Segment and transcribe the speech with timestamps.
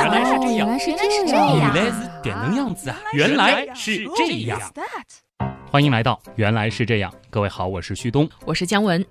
[0.00, 2.98] 样，原来是这样，原来是原来是这样原来是点能样子啊！
[3.12, 4.58] 原来是这样。
[5.70, 8.28] 欢迎来到《原来是这样》，各位好，我是旭东。
[8.44, 9.04] 我是姜文，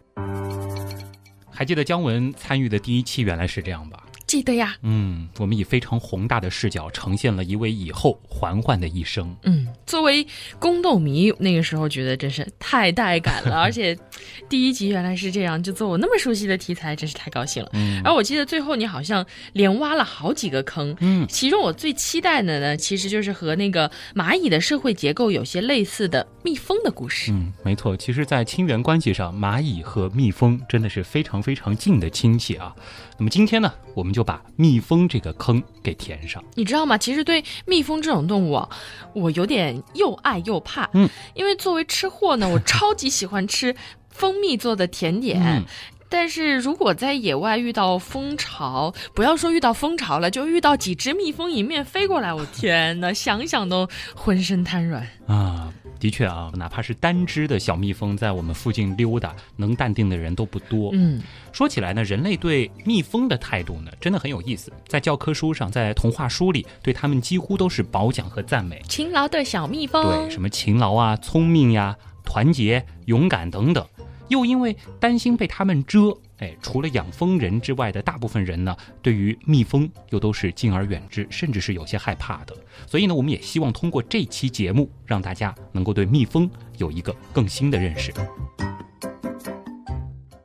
[1.51, 4.03] 还记得姜文参与的第一期《原来是这样》吧？
[4.27, 4.75] 记得呀。
[4.83, 9.35] 嗯，我们以非常宏大的视角呈现了一位以后嬛嬛的一生。
[9.43, 10.25] 嗯，作为
[10.59, 13.97] 宫斗迷，那个时候觉得真是太带感了， 而且
[14.47, 17.69] 第一集原来是这样，就做我那么熟悉的题材，真是太高兴了。
[17.73, 27.31] 嗯而我记得最后你好像连挖了好几个坑，嗯，其中我最期待的呢，其实就是和那个蚂蚁的社会结构有些类似的蜜蜂的故事。
[27.31, 27.95] 嗯，没错。
[27.97, 32.73] 其实，在亲缘关系上，蚂蚁和蜜蜂真的是非常非常近的亲戚啊。
[33.17, 36.43] 那么今天呢，我们就把蜜蜂这个坑给填上。
[36.55, 36.97] 你知道吗？
[36.97, 38.69] 其实对蜜蜂这种动物啊，
[39.13, 40.89] 我有点又爱又怕。
[40.93, 43.75] 嗯，因为作为吃货呢，我超级喜欢吃
[44.19, 45.41] 蜂蜜做的甜点。
[45.41, 45.65] 嗯
[46.11, 55.07] 但是如果在野外遇到蜂巢，不要说遇到蜂巢了，就遇到几只蜜蜂迎面飞过来，我天哪，想想都浑身瘫软。
[55.27, 60.89] 啊，的确啊，哪怕是单只的小蜜蜂在我们附近溜达，能淡定的人都不多。
[60.93, 64.73] 嗯，说起来呢，人类对蜜蜂的态度呢，真的很有意思。
[64.87, 68.81] 在教科书上，在童话书里，对他们几乎都是褒奖和赞美。
[68.89, 70.03] 勤劳的小蜜蜂。
[70.03, 73.85] 对，什么勤劳啊、聪明呀、团结、勇敢等等。
[74.29, 82.55] 又因为担心被他们蛰，哎，除了养蜂人之外的大部分人呢，对于蜜蜂又都是敬而远之，甚至是有些害怕的。
[82.87, 88.13] 所以呢，我们也希望通过这期节目，让大家能够对蜜蜂有一个更新的认识。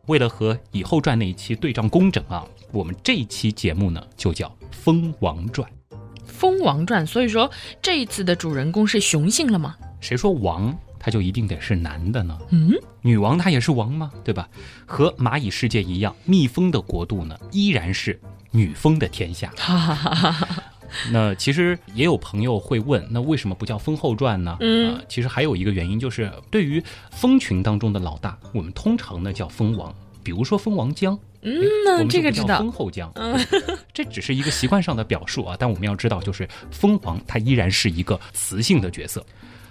[0.06, 5.66] 为了和以后传那一期对仗工整啊，我们这一期节目呢就叫《蜂王传》。
[6.26, 9.76] 《蜂王传》，所以说这一次的主人公是雄性了吗？
[10.00, 12.38] 谁说王他就一定得是男的呢？
[12.48, 14.10] 嗯，女王她也是王吗？
[14.24, 14.48] 对吧？
[14.86, 18.18] 和蚂蚁世界一样，蜜蜂的国度呢依然是
[18.50, 19.52] 女蜂的天下。
[21.12, 24.56] 那其实也有朋友会问，那为什么不叫《蜂后传》呢？
[24.60, 31.18] 嗯呃其实还有一个原因就是，对于蜂群当中的老大，我们通常呢叫蜂王，比如说蜂王浆。
[31.42, 31.52] 嗯，
[31.98, 32.58] 我那这个知道。
[32.58, 35.54] 蜂后姜，对这只是一个习惯上的表述啊。
[35.58, 39.22] 但我们要知道，就是蜂王它依然是一个雌性的角色。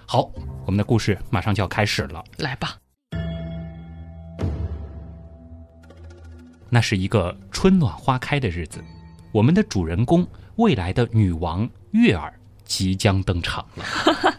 [0.05, 0.31] 好，
[0.65, 2.23] 我们的故事马上就要开始了。
[2.37, 2.77] 来吧。
[6.69, 8.83] 那是一个春暖花开的日子，
[9.31, 12.33] 我们的主人公未来的女王月儿
[12.65, 13.85] 即将登场了。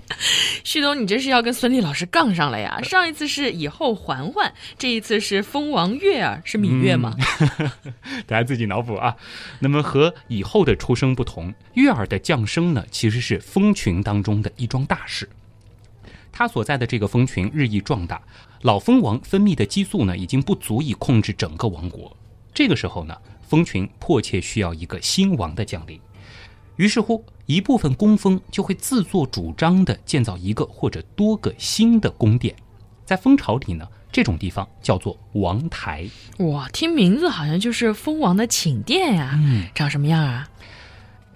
[0.64, 2.80] 旭东，你这是要跟孙俪老师杠上了呀？
[2.82, 7.14] 上一次是以后嬛嬛，这一次是蜂王月儿，是芈月吗？
[8.26, 9.14] 大家自己脑补啊。
[9.60, 15.28] 那么和以后的出生不同，月儿的降生呢，其实是蜂群当中的一桩大事。
[16.36, 18.20] 它所在的这个蜂群日益壮大，
[18.62, 22.14] 老蜂王分泌的激素呢，已经不足以控制整个王国。
[22.52, 25.98] 这个时候呢，蜂群迫切需要一个新王的降临。
[26.74, 32.52] 于是乎，一部分工蜂就会自作主张地建造一个或者多个新的宫殿。
[33.04, 36.04] 在蜂巢里呢，这种地方叫做王台。
[36.38, 40.48] 哇，听名字好像就是蜂王的寝殿呀、嗯，长什么样啊？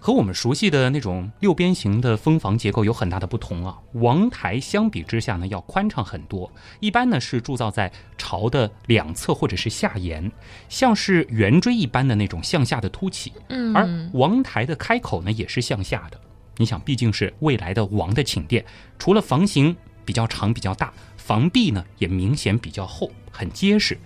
[0.00, 3.76] 和我们熟悉的那种六边形的蜂房结构有很大的不同啊。
[3.94, 6.50] 王台相比之下呢，要宽敞很多，
[6.80, 10.30] 一般呢是铸造在巢的两侧或者是下沿，
[10.68, 13.32] 像是圆锥一般的那种向下的凸起。
[13.48, 16.20] 嗯，而王台的开口呢也是向下的。
[16.56, 18.64] 你想，毕竟是未来的王的寝殿，
[18.98, 23.98] 除了房型比较长、比较大，房壁呢也明显比较厚，很结实。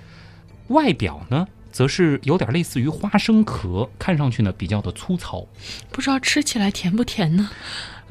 [0.68, 5.46] 外表呢，则是有点类似于花生壳，看上去呢比较的粗糙。
[5.90, 7.50] 不知道吃起来甜不甜呢？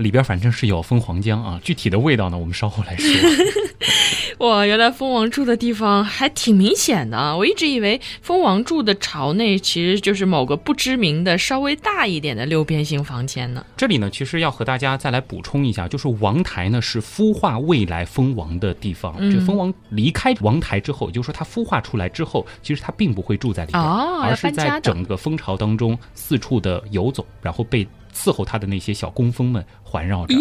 [0.02, 3.08] 里边反正是有蜂皇浆啊，具体的味道呢，我们稍后来说。
[4.40, 7.36] 哇，原来蜂王住的地方还挺明显的啊！
[7.36, 13.64] 我一直以为蜂王住的巢内其实就是某个不知名的稍微大一点的六边形房间呢。
[13.78, 19.16] 这里呢，其实要和大家再来补充一下，就是王台呢是孵化未来蜂王的地方。
[19.20, 30.40] 嗯这蜂王离开王台之后，也就是说它孵化出来之后，其实它并不会住在里边，哦而是在整个蜂巢当中四处的游走，然后被伺候他的那些小工蜂们环绕着、啊。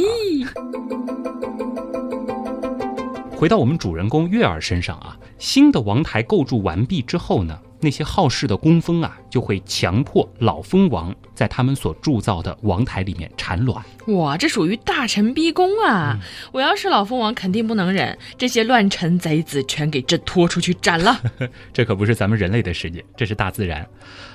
[3.37, 13.83] 回到我们主人公月儿身上啊，新的王台构筑完毕之后呢，那些好事的工蜂啊，就会强迫老蜂王在他们所铸造的王台里面产卵。
[14.09, 16.19] 哇，这属于大臣逼宫啊！
[16.53, 21.19] 我要是老蜂王，肯定不能忍，这些乱臣贼子全给朕拖出去斩了。
[21.73, 23.89] 这可不是咱们人类的世界，这是大自然。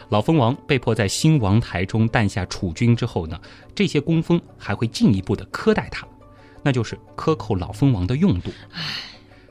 [0.09, 3.39] 老蜂王被迫在新王台中诞下储君之后呢，
[3.73, 6.07] 这些工蜂还会进一步的苛待它，
[6.63, 8.51] 那就是克扣老蜂王的用度。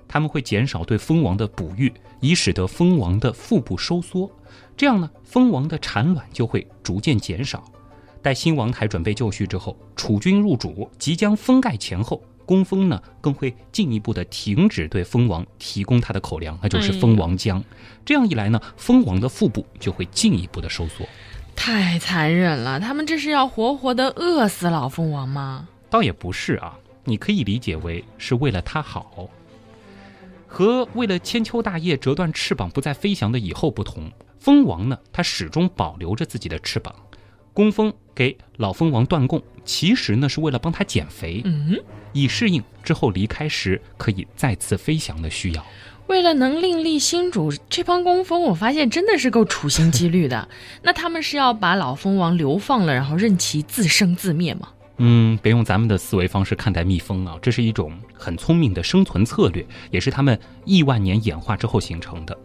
[0.06, 4.31] 他们会减少对蜂王的哺育，以使得蜂王的腹部收缩，
[4.77, 7.65] 这样呢，蜂王的产卵就会逐渐减少。
[8.23, 17.62] 待新王台准备就绪之后，储君入主，即将封盖前后，工蜂呢更会进一步的停止对蜂王提供它的口粮，那就是蜂王浆。
[18.05, 21.06] 这样一来呢，蜂王的腹部就会进一步的收缩。
[21.56, 25.69] 太残忍了，他们这是要活活的饿死老蜂王吗？
[25.88, 29.29] 倒也不是啊，你可以理解为是为了它好。
[30.46, 36.94] 和为了千秋大业折断翅膀不再飞翔的蚁后不同，蜂王呢，它始终保留着自己的翅膀。
[37.52, 41.76] 工蜂给老蜂王断供，其实呢是为了帮他减肥，嗯，
[42.12, 45.64] 以适应之后离开时可以再次飞翔的需要。
[46.06, 50.46] 为了能另立新主，这帮工蜂我发现真的是够处心积虑的。
[50.82, 54.69] 那他们是要把老蜂王流放了，然后任其自生自灭吗？
[54.99, 62.37] 嗯，别用咱们的思维方式看待蜜蜂啊，这是一种很聪明的生存策略，也是他们亿万年演化之后形成的。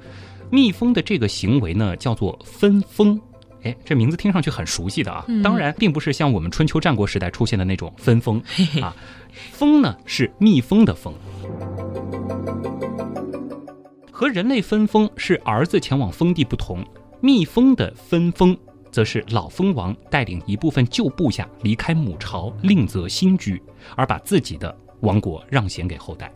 [0.49, 3.19] 蜜蜂的这个行为呢，叫做分蜂。
[3.63, 8.41] 哎，这名字听上去很熟悉的啊，当然并不是像我们春秋战国时代出现的那种分封
[8.81, 8.95] 啊，
[9.51, 11.13] 蜂呢是蜜蜂的蜂，
[14.11, 16.85] 和人类分封是儿子前往封地不同，
[17.19, 18.57] 蜜蜂的分封
[18.91, 23.61] 则是老蜂王带领一部分旧部下离开母巢，另择新居，
[23.95, 26.31] 而把自己的王国让贤给后代。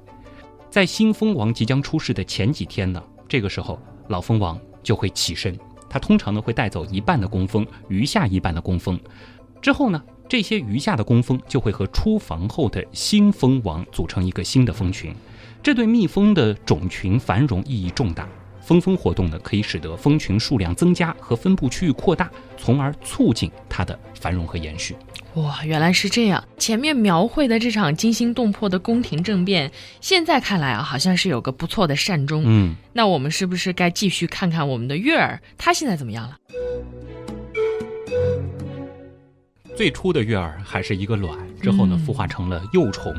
[0.69, 3.79] 在新蜂王即将出世的前几天呢，这个时候
[4.09, 5.57] 老蜂王就会起身。
[5.93, 8.99] 它通常呢会带走一半的工蜂，余下一半的工蜂。
[9.61, 15.13] 之后呢，这些余下的工蜂就会和出房后的新蜂王组成一个新的蜂群。
[15.61, 18.27] 这对蜜蜂的种群繁荣意义重大。
[18.65, 24.95] 分蜂活动呢，可以使得蜂群数量增加和分布区域扩大，从而促进它的繁荣和延续。
[25.35, 26.43] 哇，原来是这样！
[26.57, 32.43] 前面描绘的这场惊心动魄的宫廷政变，现在看来啊，好像是有个不错的善终。
[32.45, 36.37] 嗯，那我们是不是该继续看看我们的月儿，他现在怎么样了？
[39.75, 43.13] 最初的月儿还是一个卵，之后呢，孵化成了幼虫。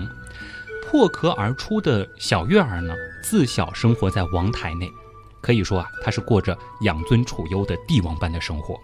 [0.86, 2.94] 破壳而出的小月儿呢，
[3.24, 4.88] 自小生活在王台内。
[5.44, 8.80] 可以说啊，他是过着养尊处优的帝王般的生活，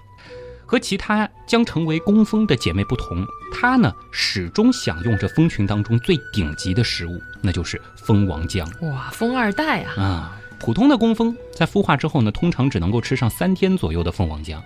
[0.66, 8.62] 和其他将成为工蜂的姐妹不同，她呢始终享用着蜂群当中最顶级的食物，那就是蜂王浆。
[8.86, 10.02] 哇，蜂二代啊！
[10.02, 14.60] 啊，普通的工蜂在孵化之后呢，通常只能够吃上三天左右的蜂王浆，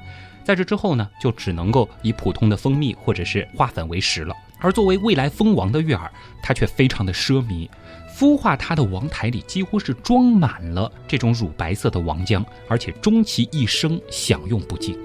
[0.44, 4.34] 在这之后呢，就只能够以普通的蜂蜜或者是花粉为食了。
[4.58, 6.10] 而作为未来蜂王的月儿，
[6.42, 7.68] 她却非常的奢靡。
[8.16, 14.96] 孵化它的王台里几乎是装满了这种乳白色的王浆，而且终其一生享用不尽。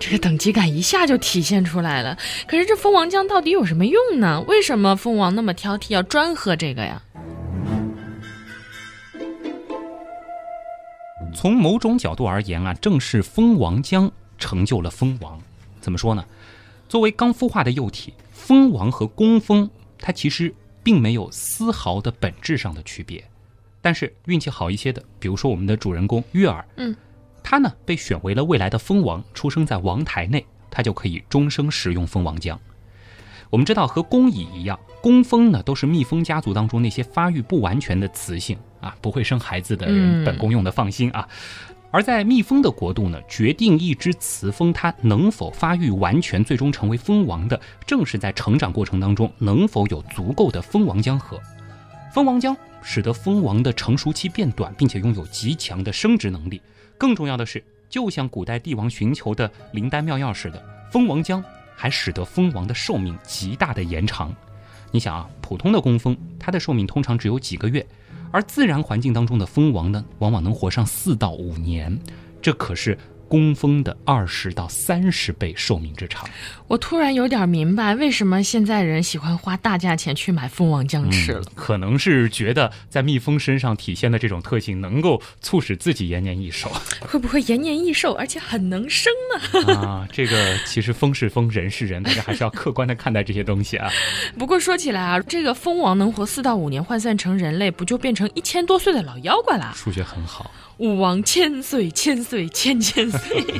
[0.00, 2.18] 这个等级感一下就体现出来了。
[2.48, 4.40] 可是这蜂王浆到底有什么用呢？
[4.48, 7.00] 为什么蜂王那么挑剔，要专喝这个呀？
[11.32, 15.38] 从某种角度而言啊，正是蜂王浆成就了蜂王。
[15.80, 16.24] 怎么说呢？
[16.88, 20.52] 作为刚孵化的幼体，蜂王和工蜂，它其实。
[20.86, 23.28] 并没有丝毫的本质上的区别，
[23.82, 26.94] 但是运气好一些的，比如说我们的主人公月儿，嗯，
[27.42, 32.56] 他呢被选为了未来的蜂王，出生在王台内，他就可以终生食用蜂王浆。
[33.50, 41.28] 我们知道，和工蚁一样，工蜂呢都是蜜蜂家族当中那些发育不完全的雌性啊，不会生孩子的人，本宫用的放心啊。
[41.96, 51.40] 而在蜜蜂的国度呢，决定一只雌蜂它能否发育完全，最终成为蜂王的，正是在成长过程当中能否有足够的蜂王浆喝。
[52.12, 56.60] 蜂王浆使得蜂王的成熟期变短，并且拥有极强的生殖能力。
[56.98, 61.42] 更重要的是，就像古代帝王寻求的灵丹妙药似的，蜂王浆
[61.74, 64.36] 还使得蜂王的寿命极大的延长。
[64.90, 67.86] 你想啊，普通的工蜂，它的寿命通常只有几个月。
[68.30, 71.98] 而自然环境当中的蜂王呢，往往能活上四到五年，
[72.42, 72.96] 这可是。
[73.28, 76.28] 工蜂的二十到三十倍寿命之长，
[76.68, 81.42] 我突然有点明白为什么现在人喜欢花大价钱去买蜂王浆吃了。
[81.54, 86.70] 可能是觉得在蜜蜂身上体现的这种特性，能够促使自己延年益寿。
[87.00, 89.74] 会不会延年益寿，而且很能生呢？
[89.74, 93.90] 啊，这个其实蜂是蜂，人是人，大家还是要客观的看待这些东西啊。
[94.38, 99.72] 不过说起来啊，这个蜂王能活四到五年，换算成人类，不就变成一千多岁的老妖怪了？
[99.74, 100.50] 数学很好。
[100.78, 103.42] 吾王千岁，千岁，千千岁。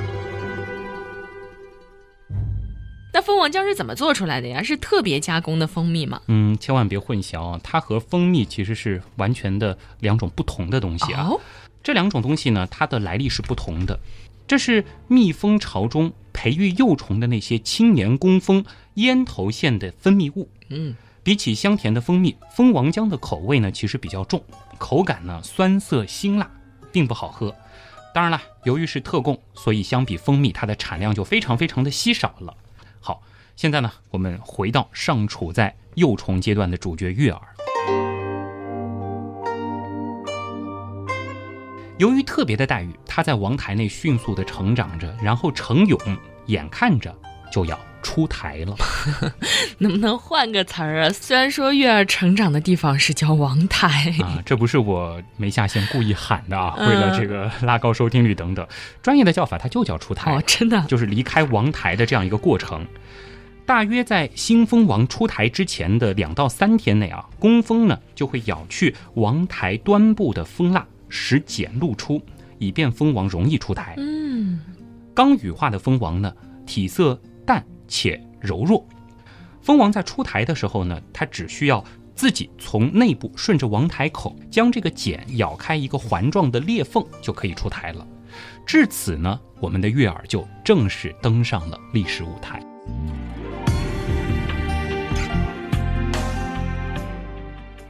[3.10, 4.62] 那蜂王浆是怎么做出来的呀？
[4.62, 6.20] 是特别加工的蜂蜜吗？
[6.26, 7.60] 嗯，千万别混淆啊！
[7.62, 11.30] 它和蜂蜜其实是完全的两种不同的东西啊。
[11.82, 13.98] 这两种东西呢，它的来历是不同的。
[14.46, 18.62] 这是蜜蜂巢中培育幼虫的那些青年工蜂
[18.94, 20.46] 咽头腺的分泌物。
[20.68, 24.44] 嗯，比起香甜的蜂蜜，蜂王浆的口味呢其实比较重，
[24.76, 26.50] 口感呢酸涩辛辣。
[26.96, 27.54] 并不好喝，
[28.14, 32.56] 当然了，由于是特供，所以相比蜂蜜，它的产量就非常非常的稀少了。
[33.00, 33.20] 好，
[33.54, 37.42] 现在呢，我们回到尚处在幼虫阶段的主角月儿。
[41.98, 45.98] 由于特别的待遇，他在王台内迅速的成长着，然后成蛹，
[46.46, 47.14] 眼看着
[47.52, 48.76] 就要出台了。
[49.78, 51.10] 能不能换个词儿啊？
[51.10, 58.64] 虽然说月儿成长的地方是叫王台啊，这不是我没下线故意喊的啊，嗯为了这个拉高收听率等等，
[59.02, 60.32] 专业的叫法它就叫出台。
[60.32, 62.86] 哦，真的就是离开王台的这样一个过程。
[63.66, 72.22] 大约在新蜂王出台之前的两到三天内啊，工蜂呢就会咬去王台端部的蜂蜡，使茧露出，
[72.58, 73.94] 以便蜂王容易出台。
[73.98, 74.60] 嗯，
[75.12, 76.32] 刚羽化的蜂王呢，
[76.64, 78.86] 体色淡且柔弱。
[79.62, 88.06] 蜂王在出台的时候呢，它只需要自己从内部顺着王台口将这个茧咬开一个环状的裂缝，就可以出台了。
[88.64, 92.62] 至此呢，我们的月儿就正式登上了历史舞台。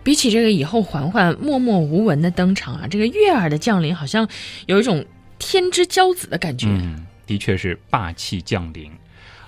[0.02, 4.28] 比起这个以后嬛嬛默默无闻的登场啊，这个月儿的降临好像
[4.66, 5.04] 有一种
[5.38, 6.68] 天之骄子的感觉。
[6.68, 8.90] 嗯，的确是霸气降临。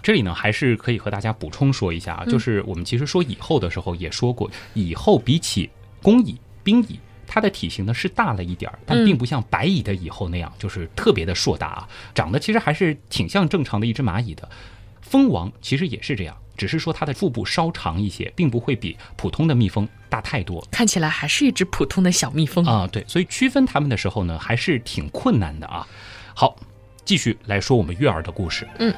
[0.08, 5.68] 这里呢，还是可以和大家补充说一下啊，就是我们其实说蚁后的时候也说过，蚁后比起
[6.00, 14.48] 公蚁、兵蚁，它的体型呢是大了一点儿，但嗯并不像白蚁的蚁后那样就是特别的硕大啊，长得其实还是挺像正常的一只蚂蚁的。
[15.02, 20.66] 蜂王其实也是这样，只是说它的腹部稍长一些，并不会比普通的蜜蜂大太多。
[20.70, 22.64] 看起来还是一只普通的小蜜蜂。
[22.64, 25.86] 啊，对，所以区分它们的时候呢，还是挺困难的啊。
[26.32, 26.56] 好，
[27.04, 28.66] 继续来说我们月儿的故事。
[28.78, 28.94] 嗯，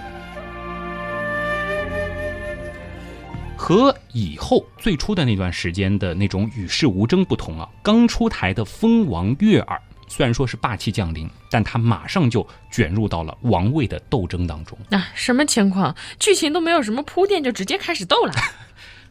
[3.60, 14.78] 和以后最初的那段时间的那种与世无争不同啊，刚出台的蜂王月儿虽然说是霸气降临，但他马上就卷入到了王位的斗争当中。
[14.88, 15.94] 那、什么情况？
[16.18, 18.32] 剧情都没有什么铺垫，就直接开始斗了。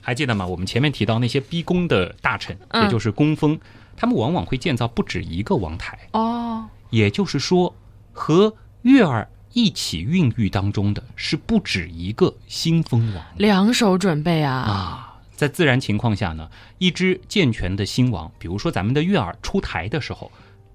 [0.02, 0.48] 还记得吗？
[0.48, 3.58] 我们前面提到那些逼宫的大臣，嗯也就是工蜂，
[3.96, 5.96] 他们往往会建造不止一个王台。
[6.14, 7.76] 哦，也就是说，
[8.12, 8.52] 和
[8.82, 14.54] 月儿一起孕育当中的是不止一个新蜂王两手准备啊！
[14.54, 15.06] 啊。
[15.36, 20.30] 在自然情况下呢，一只健全的新王，比如说咱们的月儿出台的时候，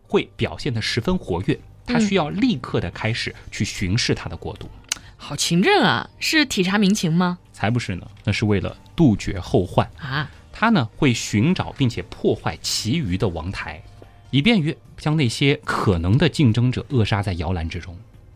[0.08, 4.70] 会表现得十分活跃，它需要立刻的开始去巡视它的国度，
[5.18, 7.38] 好勤政啊，是体察民情吗？
[7.52, 9.86] 才不是呢，那是为了杜绝后患。
[9.98, 13.82] 啊，他呢会寻找并且破坏其余的王台，
[14.30, 17.94] 以便于将那些可能的竞争者扼杀在摇篮之中。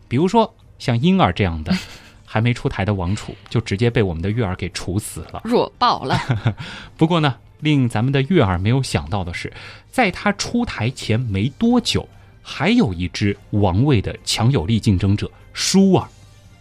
[0.09, 1.73] 比如说像婴儿这样的
[2.25, 5.41] 还没出台的王储，就直接被我们的月儿给处死了。
[5.45, 6.19] 弱爆了。
[6.97, 9.53] 不过呢，令咱们的月儿没有想到的是，
[9.89, 12.07] 在他出台前没多久，
[12.41, 16.07] 还有一只王位的强有力竞争者舒尔，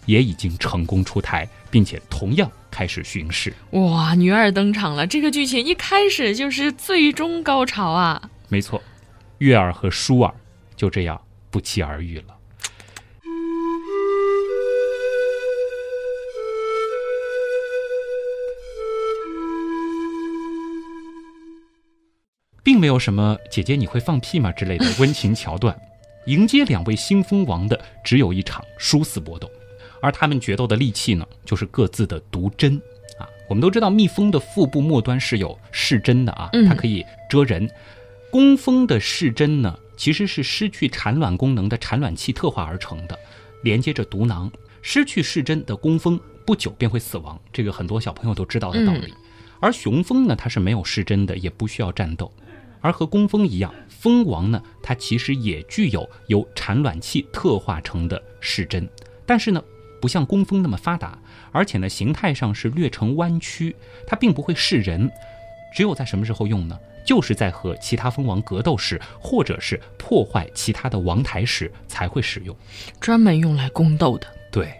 [0.06, 3.52] 也已经成功出台，并且同样开始巡视。
[3.72, 5.06] 哇，女二登场了！
[5.06, 8.30] 这个剧情一开始就是最终高潮啊！
[8.48, 8.82] 没错，
[9.36, 10.34] 月儿和舒尔
[10.74, 12.37] 就这样不期而遇了。
[22.68, 25.74] 并没有什么“姐姐你会放屁吗”之类的温情桥段，
[26.28, 29.50] 迎接两位新蜂王的只有一场殊死搏斗，
[30.02, 32.78] 而他们决斗的利器呢，就是各自的毒针
[33.18, 33.24] 啊。
[33.48, 37.66] 我们都知道，蜜蜂的腹部末端是有视针的啊，它可以蛰人。
[38.30, 43.18] 工蜂的视针呢，其实是失去产卵功能的产卵器特化而成的，
[43.62, 44.52] 连接着毒囊。
[44.82, 49.14] 失去视针的工蜂不久便会死亡，这个很多小朋友都知道的道理。
[49.58, 52.30] 而雄蜂呢，它是没有视针的，也不需要战斗。
[52.80, 58.88] 而和工蜂一样，蜂王呢，它其实也具有由产卵器特化成的视针，
[59.26, 59.62] 但是呢，
[60.00, 61.18] 不像工蜂那么发达，
[61.52, 63.74] 而且呢，形态上是略呈弯曲，
[64.06, 65.10] 它并不会视人。
[65.74, 66.78] 只有在什么时候用呢？
[67.04, 72.54] 就是在和其他蜂王格斗时，或者是破坏其他的王台时才会使用。
[73.00, 74.26] 专门用来宫斗的。
[74.52, 74.74] 对，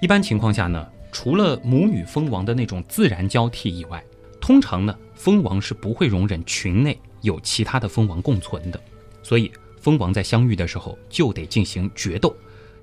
[0.00, 4.02] 一般情况下呢，除了母女蜂王的那种自然交替以外，
[4.40, 8.80] 通常呢，蜂王是不会容忍群内有其他的蜂王共存的，
[9.22, 12.34] 所以蜂王在相遇的时候就得进行决斗，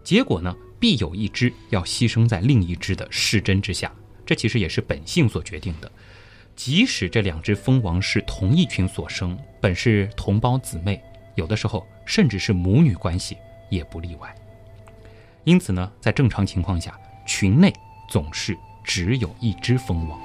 [0.04, 3.92] 结果呢，必有一只要牺牲在另一只的视针之下，
[4.26, 5.92] 这其实也是本性所决定的。
[6.56, 11.02] 即使这两只蜂王是同一群所生，本是同胞姊妹，
[11.36, 13.38] 有的时候甚至是母女关系，
[13.70, 14.36] 也不例外。
[15.46, 16.96] 因此呢，在正常情况下，
[17.26, 17.74] 群内
[18.08, 20.20] 总是只有一只蜂王。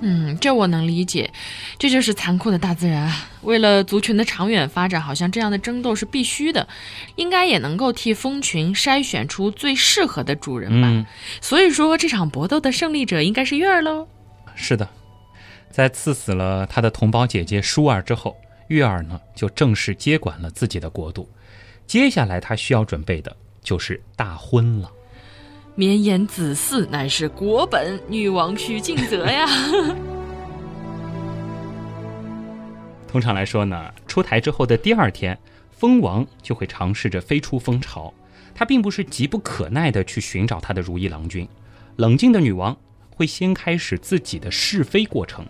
[0.00, 1.30] 嗯，这我能理解，
[1.78, 3.12] 这就是残酷的大自然。
[3.42, 6.68] 为了族群的长远发展，好像这样的争斗是必须的，
[7.16, 10.88] 应该也能够替蜂群筛选出最适合的主人吧。
[10.88, 11.04] 嗯，
[11.40, 14.06] 所以说，这场搏斗的胜利者应该是月儿喽。
[14.54, 14.88] 是的，
[15.70, 18.36] 在刺死了他的同胞姐姐舒儿之后，
[18.68, 21.28] 月儿呢就正式接管了自己的国度。
[21.86, 24.90] 接下来他需要准备的就是大婚了。
[25.78, 29.46] 绵延子嗣乃是国本，女王需尽责呀。
[33.06, 35.38] 通常来说呢，出台之后的第二天，
[35.70, 38.12] 蜂王就会尝试着飞出蜂巢。
[38.56, 41.46] 他并不是急不可耐地去寻找他的如意郎君，
[41.94, 42.76] 冷静的女王
[43.14, 45.46] 会先开始自己的试飞过程。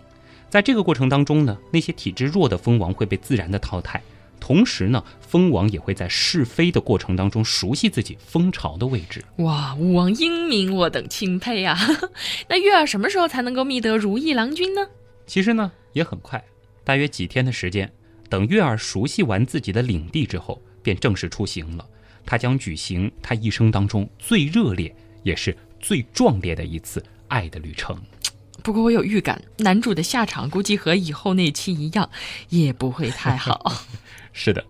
[0.47, 3.99] 在这个过程当中呢，那些体质弱的蜂王会被自然的淘汰。
[4.39, 9.23] 同时呢，蜂王也会在试飞的过程当中熟悉自己蜂巢的位置。
[9.37, 11.77] 哇，武王英明，我等钦佩啊！
[12.49, 14.87] 那月儿什么时候才能够觅得如意郎君呢？
[15.27, 16.43] 其实呢，也很快，
[16.83, 17.91] 大约几天的时间。
[18.29, 21.85] 等月儿熟悉完自己的领地之后，便正式出行了。
[22.25, 27.99] 他将举行他一生当中最热烈也是最壮烈的一次爱的旅程。
[28.61, 32.09] 不过我有预感，男主的下场估计和以后那期一样，
[32.49, 33.73] 也不会太好。
[34.33, 34.63] 是的。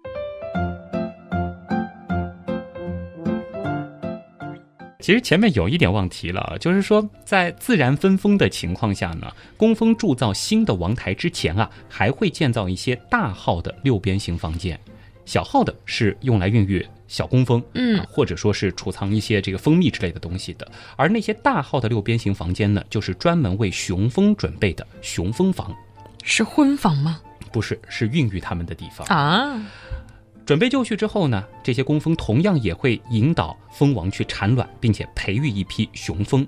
[5.01, 14.79] 其实前面有一点忘提了，就是说在自然分封的情况下呢，工蜂铸造新的王台之前啊，还会建造一些大号的六边形房间，
[15.25, 20.69] 小号的是用来孕育小工蜂，嗯，或者说是储藏一些这个蜂蜜之类的东西的。
[20.95, 25.75] 而那些大号的六边形房间呢，就是专门为雄蜂准备的雄蜂房，
[26.23, 27.19] 是婚房吗？
[27.51, 29.61] 不是，是孕育它们的地方啊。
[30.45, 36.47] 准备就绪之后呢，这些工蜂同样也会引导蜂王去产卵，并且培育一批雄蜂。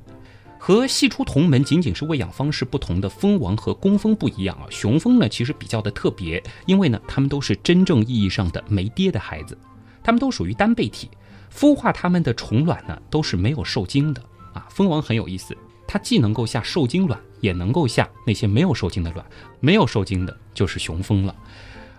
[0.58, 9.58] 和系出同门仅仅是喂养方式不同的蜂王和工蜂不一样啊，雄蜂呢其实比较的特别，因为呢它们都是真正意义上的没爹的孩子，
[10.04, 11.10] 它们都属于单倍体，
[11.52, 14.22] 孵化它们的虫卵呢都是没有受精的
[14.54, 14.68] 啊。
[14.70, 15.58] 蜂王很有意思，
[15.94, 19.26] 它既能够下受精卵，也能够下那些没有受精的卵，
[19.60, 21.36] 没有受精的就是雄蜂了。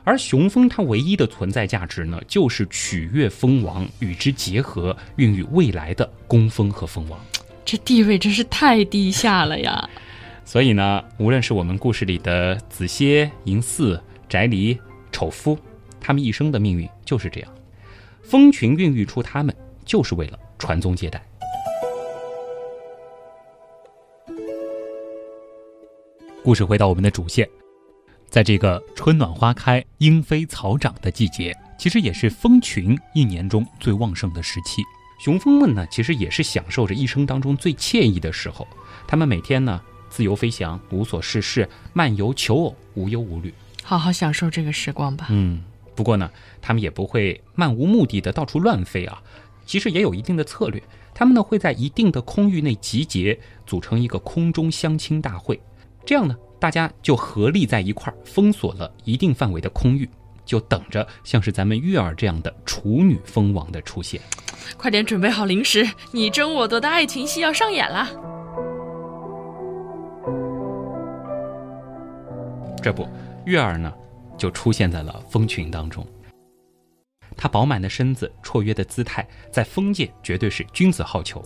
[0.03, 7.21] 而雄蜂它唯一的存在价值呢，就是取悦蜂王，与之结合，孕育未来的工蜂和蜂王。
[7.67, 9.87] 这地位真是太低下了呀！
[10.43, 14.79] 所以呢，无论是我们故事里的子歇、嬴驷、翟骊、
[15.13, 15.59] 丑夫，
[16.01, 17.55] 他们一生的命运就是这样。
[18.23, 21.23] 蜂群孕育出他们，就是为了传宗接代。
[26.45, 27.49] 故事回到我们的主线。
[28.29, 34.83] 在这个春暖花开、莺飞草长的季节，其实也是蜂群一年中最旺盛的时期。
[35.21, 38.67] 雄蜂们呢，其实也是享受着一生当中最惬意的时候。
[39.07, 45.29] 它们每天呢，自由飞翔，无所事事，漫游求偶，无忧无虑，好好享受这个时光吧。
[45.31, 45.63] 嗯，
[45.95, 46.29] 不过呢，
[46.61, 49.23] 它们也不会漫无目的的到处乱飞啊。
[49.65, 50.83] 其实也有一定的策略。
[51.15, 55.61] 它们呢，会在一定的空域内集结，组成一个空中相亲大会。
[56.05, 56.37] 这样呢。
[56.59, 60.09] 大家就合力在一块儿封锁了一定范围的空域，
[60.45, 64.21] 就等着像是咱们月儿这样的处女蜂王的出现。
[64.77, 68.09] 快点准备好零食，你争我夺的爱情戏要上演了。
[72.81, 73.09] 这不，
[73.45, 73.93] 月儿呢
[74.39, 76.07] 就出现在了蜂群当中。
[77.37, 81.43] 她饱满的身子，绰约的姿态，在蜂界绝对是君子好逑。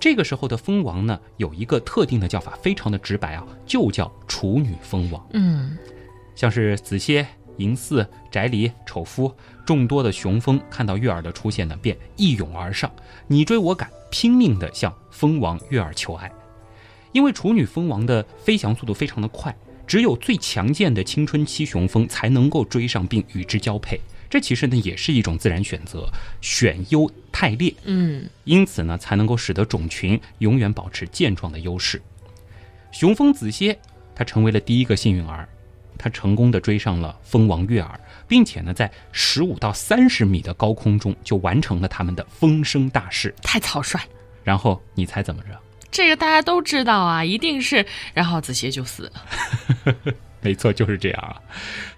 [0.00, 5.24] 这个时候的蜂王呢，有一个特定的叫法，非常的直白啊，就叫处女蜂王。
[5.34, 5.76] 嗯，
[6.34, 7.26] 像是子歇、
[7.58, 9.30] 嬴驷、翟离、丑夫
[9.66, 12.90] 众多的雄蜂看到月儿的出现呢，便一涌而上，
[13.26, 16.32] 你追我赶，拼命的向蜂王月儿求爱。
[17.12, 19.54] 因为处女蜂王的飞翔速度非常的快，
[19.86, 24.00] 只有最强健的青春期雄蜂才能够追上并与之交配。
[24.30, 26.08] 这其实呢也是一种自然选择，
[26.40, 32.00] 选优汰劣，嗯，因此呢才能够使得种群永远保持健壮的优势。
[32.92, 33.76] 雄蜂子蝎，
[34.14, 35.48] 他成为了第一个幸运儿，
[35.98, 44.00] 他成功的追上了蜂王月儿，并且呢在十五到三十米的高空中就完成了他们的风声大事，太草率。
[44.44, 45.48] 然后你猜怎么着？
[45.90, 50.14] 这个大家都知道啊，一定是，然后子歇就死了。
[50.40, 51.36] 没错，就是这样啊。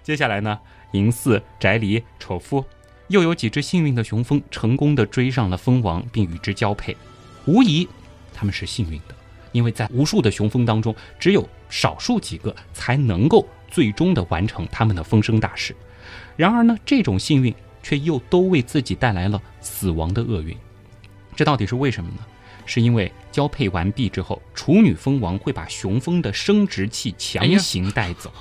[0.01, 0.59] 接下来呢？
[0.93, 2.63] 嬴驷、翟离、丑夫，
[3.09, 6.95] 又有几只幸运的雄蜂成功的追上了蜂王，并与之交配。
[7.45, 7.85] 无疑，
[8.33, 9.15] 他们是幸运的，
[9.51, 15.75] 因为在无数的雄蜂当中，只有少数几个才能够最终的完成他们的风声大事。
[16.37, 20.55] 然而呢，这种幸运却又都为自己带来了死亡的厄运。
[21.35, 22.19] 这到底是为什么呢？
[22.65, 28.31] 是因为交配完毕之后，处女蜂王会把雄蜂的生殖器强行带走，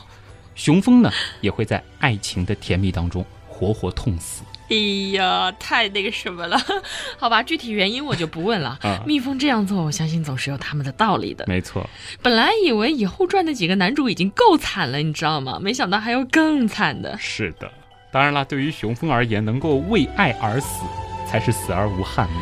[0.55, 1.11] 雄蜂呢
[1.41, 4.43] 也会在爱情的甜蜜当中活活痛死。
[4.69, 4.77] 哎
[5.13, 6.59] 呀，太那个什么了，
[7.19, 8.79] 好吧，具体原因我就不问了。
[8.81, 11.45] 啊蜜蜂这样做，我相信总是有他们的道理的。
[11.47, 11.87] 没错，
[12.23, 15.59] 本来以为以后传的几个男主已经够惨了，你知道吗？
[15.61, 17.19] 没想到还有更惨的。
[17.19, 17.71] 是的。
[18.11, 20.85] 当然了，对于雄蜂而言，能够为爱而死，
[21.27, 22.41] 才是死而无憾呢。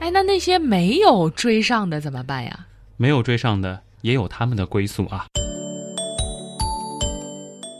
[0.00, 2.65] 哎，那那些没有追上的怎么办呀？
[2.98, 5.26] 没有追上的也有他们的归宿啊。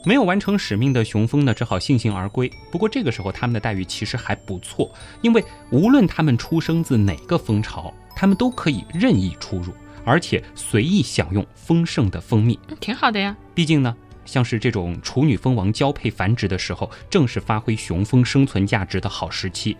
[0.04, 2.50] 没有完成使命的雄蜂呢，只好悻悻而归。
[2.70, 9.72] 不过这个时候他们的待遇其实还不错，因为无论他们出生自哪个蜂巢，他们都可以任意出入，
[10.04, 12.58] 而且随意享用丰盛的蜂蜜。
[12.68, 13.34] 嗯挺好的呀。
[13.54, 19.76] 毕竟呢，像是这种处女蜂王交配繁殖的时候，正是发挥雄蜂生存价值的好时期。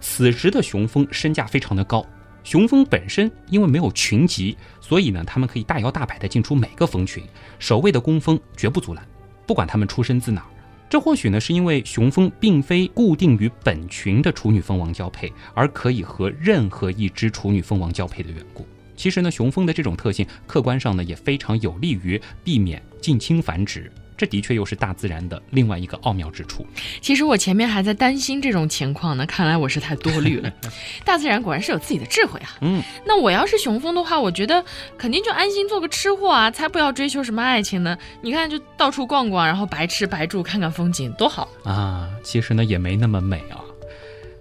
[0.00, 2.04] 此时的雄蜂身价非常的高。
[2.42, 7.22] 雄蜂本身因为没有群集，所以呢，它们可以大摇大摆地进出每个蜂群，
[7.58, 9.06] 守卫的工蜂绝不阻拦，
[9.46, 10.46] 不管它们出身自哪儿。
[10.88, 18.66] 这或许呢，是因为雄蜂并非固定于本群的处女蜂王交配，而可以和任何一只处女蜂王交配的缘故。
[18.96, 23.90] 其实呢，雄蜂的这种特性，客观上呢也非常有利于避免近亲繁殖。
[24.20, 26.66] 这的确又是大自然的另外一个奥妙之处。
[27.00, 30.52] 其实我前面还在担心这种情况呢，看来我是太多虑了。
[31.06, 32.58] 大自然果然是有自己的智慧啊。
[32.60, 34.62] 嗯，那我要是雄蜂的话，我觉得
[34.98, 37.96] 肯定就安心做个吃货啊，才不要追求什么爱情呢。
[38.20, 41.48] 你看，就到处逛逛，然后白吃白住，看看风景，多好。
[41.64, 43.64] 啊，其实呢也没那么美啊。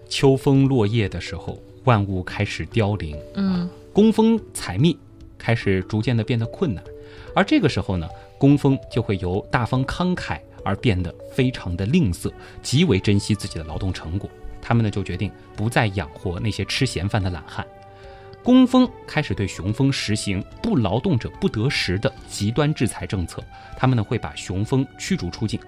[0.09, 4.97] 秋风落叶的时候，万物开始凋零，嗯，工蜂采蜜
[5.37, 6.83] 开始逐渐的变得困难，
[7.33, 12.31] 而这个时候呢，工蜂就会由大方慷慨而变得非常的吝啬，
[12.63, 14.27] 极为珍惜自己的劳动成果。
[14.61, 17.67] 他们呢就决定不再养活那些吃闲饭的懒汉。
[18.41, 23.43] 工蜂开始对雄蜂实行不劳动者不得食的极端制裁政策，
[23.77, 25.59] 他们呢会把雄蜂驱逐出境。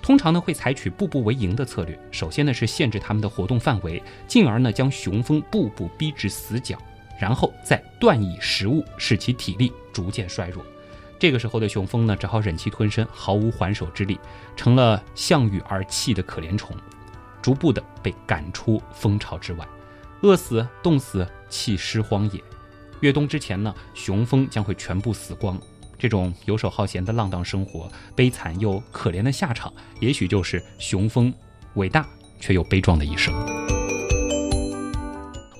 [0.00, 6.78] 通常呢会采取步步为营的策略，首先呢是限制他们的活动范围，进而呢将雄蜂步步逼至死角，
[7.18, 10.64] 然后再断以食物，使其体力逐渐衰弱。
[11.24, 14.20] 这个时候的雄蜂呢只好忍气吞声，毫无还手之力，
[14.54, 16.76] 成了项羽而泣的可怜虫，
[17.40, 19.66] 逐步的被赶出蜂巢之外，
[20.20, 22.38] 饿死、冻死、弃尸荒野。
[23.00, 25.58] 越冬之前呢，雄蜂将会全部死光。
[25.98, 31.32] 这种游手好闲的浪荡生活，悲惨又可怜的下场，也许就是雄蜂
[31.76, 32.06] 伟大
[32.38, 33.32] 却又悲壮的一生。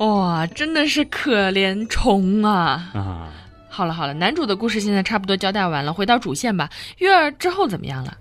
[0.01, 2.91] 哇，真的是可怜虫啊！
[2.93, 3.33] 啊，
[3.75, 6.71] 好了好了，男主的故事现在差不多交代完了，回到主线吧。
[6.99, 8.17] 月儿之后怎么样了？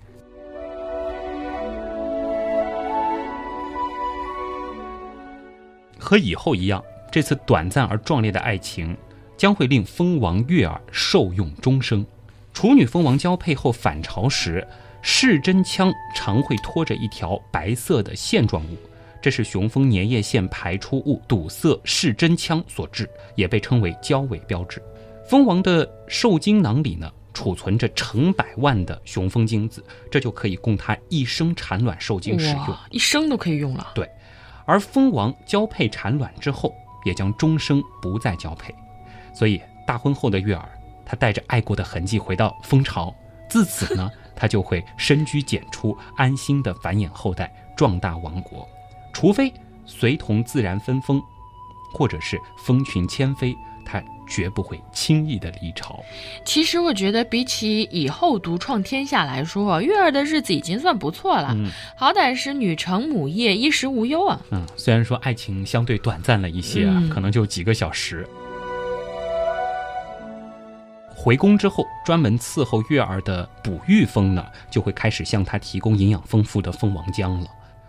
[5.96, 8.96] 和以后一样，这次短暂而壮烈的爱情
[9.36, 12.04] 将会令蜂王月儿受用终生。
[12.52, 14.66] 处女蜂王交配后返巢时，
[15.02, 18.76] 视针腔常会拖着一条白色的线状物，
[19.22, 24.82] 这是雄蜂粘液腺排出物堵塞视针腔所致，也被称为交尾标志。
[25.28, 32.76] 蜂王的受精囊里呢，储存着成百万的雄蜂精子，这就可以供它一生产卵受精使用。
[32.90, 33.92] 一生都可以用了。
[33.94, 34.08] 对
[34.66, 38.74] 而蜂王交配产卵之后，也将终生不再交配。
[39.34, 40.68] 所以大婚后的月儿，
[41.04, 43.14] 她带着爱过的痕迹回到蜂巢，
[43.48, 48.66] 自此呢，她就会深居简出，安心的繁衍后代，壮大王国。
[49.12, 49.52] 除非
[49.84, 51.22] 随同自然分蜂，
[51.92, 56.02] 或者是蜂群迁飞，她绝不会轻易的离巢。
[56.44, 64.40] 其实我觉得，比起以后独创天下来说，月儿的日子已经算不错了，嗯好歹是女承母业，衣食无忧啊。
[64.50, 68.26] 嗯，虽然说爱情相对短暂了一些啊，嗯可能就几个小时。
[71.16, 77.46] 回宫之后，专门伺候月儿的哺育蜂呢，就会开始向她提供营养丰富的蜂王浆了，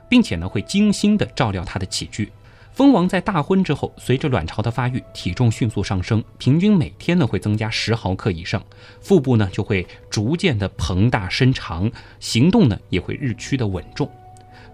[0.08, 2.32] 并且呢，会精心的照料她的起居。
[2.76, 8.62] 蜂王在大婚之后，随着卵巢的发育，体重迅速上升，平均每天呢会增加十毫克以上，
[9.00, 14.12] 腹部呢就会逐渐的膨大伸长，行动呢也会日趋的稳重。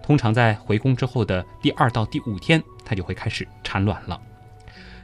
[0.02, 4.20] 通常在回宫之后的第二到第五天，它就会开始产卵了。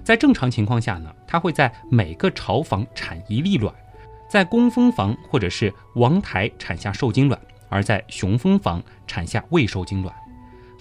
[0.03, 3.73] 在正常情况下呢，它会在每个巢房产一粒卵，
[4.29, 10.13] 在工蜂房或者是王台产下受精卵，而在雄蜂房产下未受精卵。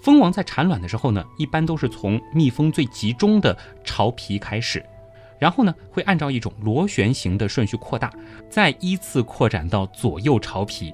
[0.02, 4.84] 蜂王在产卵的时候呢，一般都是从蜜蜂最集中的巢皮开始，
[5.40, 8.12] 然后呢会按照一种螺旋形的顺序扩大，
[8.50, 10.94] 再依次扩展到左右巢皮。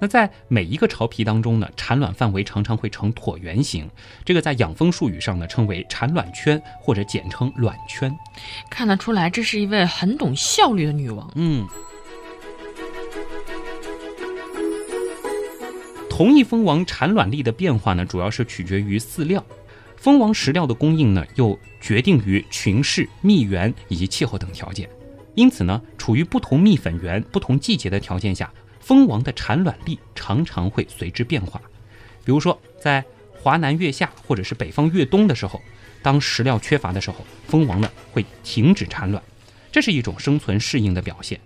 [0.00, 3.90] 那在每一个巢皮当中呢，产卵范围常常会呈椭圆形，
[4.24, 8.16] 这个在养蜂术语上呢称为产卵圈或者简称卵圈。
[8.70, 11.30] 看得出来，这是一位很懂效率的女王。
[11.34, 11.66] 嗯。
[16.18, 19.46] 同一蜂王产卵力的变化呢，主要是取决于饲料。
[19.96, 24.90] 蜂王食料的供应呢，又决定于群室、蜜源以及气候等条件。
[25.36, 28.52] 因此呢，处于不同蜜粉源、不同季节的条件下。
[28.80, 31.60] 蜂王的产卵力常常会随之变化，
[32.24, 33.04] 比如说在
[33.40, 35.62] 华南月夏或者是北方越冬的时候，
[36.02, 39.22] 当食料缺乏的时候，蜂王呢会停止产卵，
[39.70, 41.38] 这是一种生存适应的表现。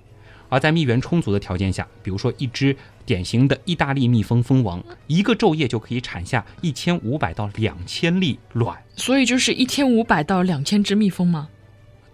[0.52, 11.48] 而在蜜源充足的条件下，比如说一只典型的意大利蜜蜂蜂王，一个昼夜就可以产下一千五百到两千粒卵，所以就是一千五百到两千只蜜蜂吗？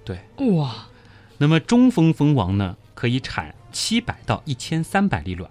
[0.05, 0.20] 对，
[0.55, 0.87] 哇。
[1.38, 3.53] 那么中蜂蜂王呢，可以产。
[3.70, 5.51] 七百到一千三百粒卵，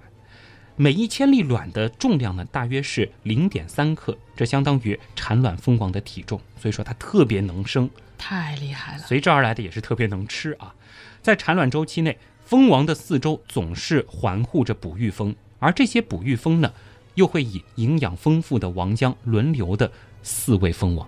[0.75, 6.41] 每一千粒卵的重量呢，大约是零点三克，这相当于产卵蜂王的体重。
[6.59, 9.03] 所以说它特别能生，太厉害了。
[9.03, 10.73] 随之而来的也是特别能吃啊。
[11.21, 16.71] 在产卵周期内，蜂王的四周总是环护着哺育蜂，而这些哺育蜂呢，
[17.15, 19.91] 又会以营养丰富的王浆轮流的
[20.23, 21.05] 饲喂蜂王。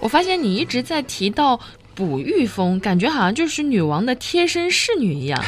[0.00, 1.60] 我发现你一直在提到。
[1.94, 5.42] 哺育蜂感觉好像就是女王的贴身侍女一样，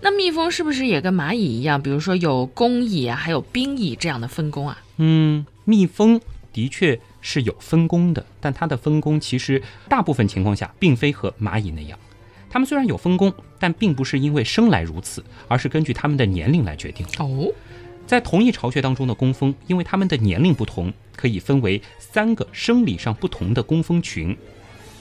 [0.00, 1.82] 那蜜蜂是不是也跟蚂蚁一样？
[1.82, 4.78] 比如说有工蚁啊，还有兵蚁这样的分工啊？
[4.96, 6.18] 嗯，蜜蜂
[6.54, 11.98] 的确是有分工的，但它的分工其实大部分情况下并非和蚂蚁那样。
[12.48, 17.06] 它们虽然有分工，但并不是因为生来如此，而是根据它们的年龄来决定。
[17.18, 17.52] 哦，
[18.06, 24.36] 在同一巢穴当中的工蜂，因为它们的年龄不同，可以分为三个生理上不同的工蜂群。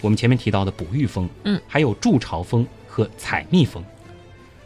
[0.02, 3.84] 我们前面提到的哺育蜂，嗯，还有筑巢蜂和采蜜蜂。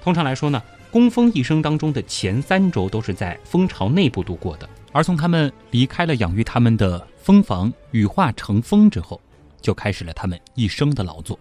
[0.02, 0.62] 通常来说呢，
[0.92, 9.22] 工蜂一生当中的前三周都是在蜂巢内部度过的，而从它们离开了养育它们的蜂房，羽化成蜂之后，
[9.62, 11.40] 就开始了他们一生的劳作。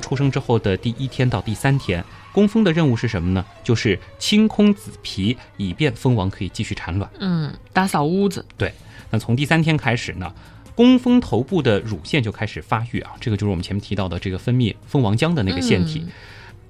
[0.00, 3.46] 出生之后的第一天到第三天，工蜂的任务是什么呢？
[3.62, 7.08] 就是清空子皮，以便蜂王可以继续产卵。
[7.20, 8.44] 嗯，打扫屋子。
[8.56, 8.74] 对。
[9.10, 10.34] 那从第三天开始呢，
[10.74, 16.04] 工蜂头部的乳腺就开始发育啊，这个就是我们前面提到的这个分泌蜂王浆的那个腺体。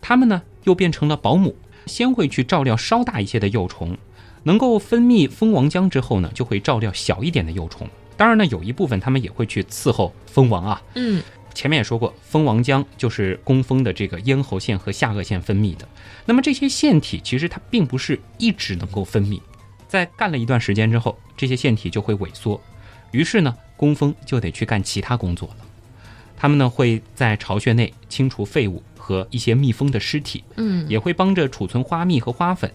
[0.03, 3.97] 它们呢又变成了保姆，先会去照料稍大一些的幼虫，
[4.49, 7.87] 能够分泌蜂王浆之后呢，就会照料小一点的幼虫。
[8.17, 10.83] 当然呢，有一部分它们也会去伺候蜂王啊。
[10.95, 15.87] 嗯，前面也说过，蜂王浆就是工蜂的这个咽喉腺和下颚腺分泌的。
[16.25, 19.39] 那么这些腺体其实它并不是一直能够分泌。
[19.87, 22.59] 在干了一段时间之后，这些腺体就会萎缩，
[23.11, 25.67] 于是呢，工蜂就得去干其他工作了。
[26.39, 32.73] 他们呢会在巢穴内清除废物和一些蜜蜂的尸体，嗯，也会帮着储存花蜜和花粉。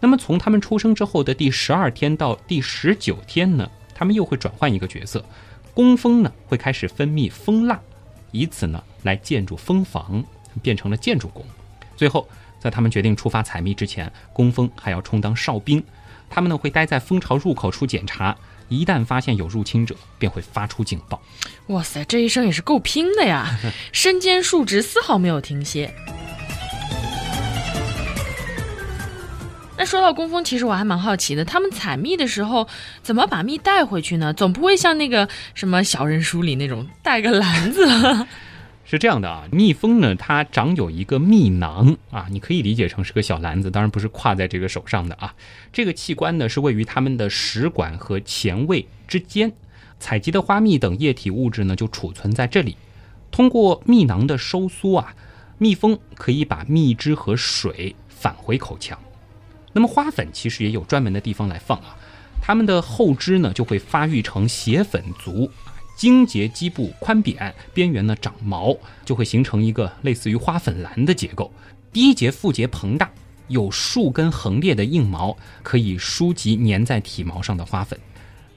[0.00, 5.24] 那么从他们出生之后的第十二天到第十九天呢，他们又会转换一个角色，
[5.74, 7.80] 工蜂呢会开始分泌蜂蜡，
[8.30, 10.24] 以此呢来建筑蜂房，
[10.62, 11.44] 变成了建筑工。
[11.96, 12.28] 最后，
[12.60, 15.82] 在他们决定出发采蜜之前，工蜂还要充当哨兵。
[16.30, 18.36] 他们呢会待在蜂巢入口处检查，
[18.68, 21.20] 一旦发现有入侵者，便会发出警报。
[21.68, 23.58] 哇塞，这一生也是够拼的呀！
[23.92, 25.92] 身兼数职，丝毫没有停歇。
[29.78, 32.66] 那说到工蜂，其实我还蛮好奇的，他们采蜜的时候
[33.00, 34.32] 怎么把蜜带回去呢？
[34.34, 37.86] 总不会像那个什么小人书里那种带个篮子。
[38.84, 45.32] 是这样的啊，蜜蜂呢，它长有一个蜜囊啊，你可以理解成是个小篮子，当然不是挎在这个手上的啊。
[45.72, 49.52] 这个器官呢是位于它们的食管和前胃之间，
[50.00, 52.76] 采集的花蜜等液体物质呢就储存在这里。
[53.30, 55.14] 通过蜜囊的收缩啊，
[55.58, 58.98] 蜜蜂可以把蜜汁和水返回口腔。
[59.72, 61.96] 那么花粉其实也有专门的地方来放啊，
[62.40, 65.50] 它们的后肢呢就会发育成斜粉足。
[65.96, 71.52] 茎节基部宽扁，边缘呢长毛，就会形成一个类似于花粉兰的结构。
[71.92, 73.10] 第一节腹节膨大，
[73.48, 77.98] 有数根横裂的硬毛，可以梳集粘在体毛上的花粉。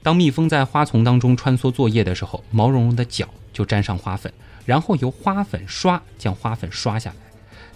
[0.04, 4.32] 当蜜蜂在花丛当中穿梭作业的时候，毛茸茸的脚就沾上花粉，
[4.64, 7.16] 然后由花粉刷将花粉刷下来，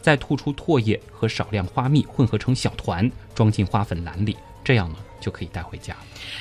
[0.07, 4.37] 再吐出唾液和少量花蜜混合成小团，装进花粉篮里。
[4.63, 4.99] 这样呢？
[5.21, 5.97] 就可以带回家。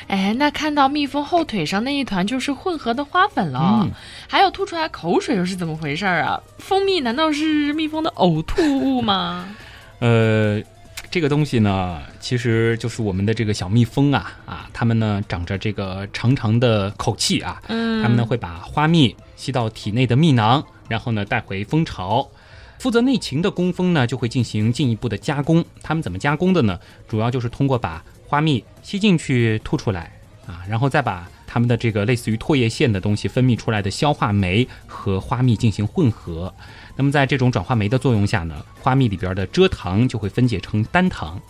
[0.06, 3.90] 哎，那看到蜜蜂后腿上那一团就是混合的花粉了，
[4.28, 6.40] 还有吐出来口水又是怎么回事啊？
[6.60, 9.56] 蜂蜜难道是蜜蜂的呕吐物吗？
[9.98, 10.62] 呃，
[11.10, 22.30] 这个东西呢，其实就是我们的这个小蜜蜂啊啊，它们呢长着这个长长的口气啊，嗯，它们呢会把花蜜吸到体内的蜜囊，然后呢带回蜂巢。
[22.80, 25.64] 负责内勤的工蜂呢就会进行进一步的加工。
[25.82, 26.80] 他们怎么加工的呢？
[27.08, 30.12] 主要就是通过把花蜜吸进去吐出来
[30.46, 36.54] 啊，然后再把它们的这个类似于唾液腺的东西分泌出来的消化酶和花蜜进行混合。
[36.96, 41.42] 那么在这种转化酶的作用下呢，花蜜里边的蔗糖就会分解成单糖。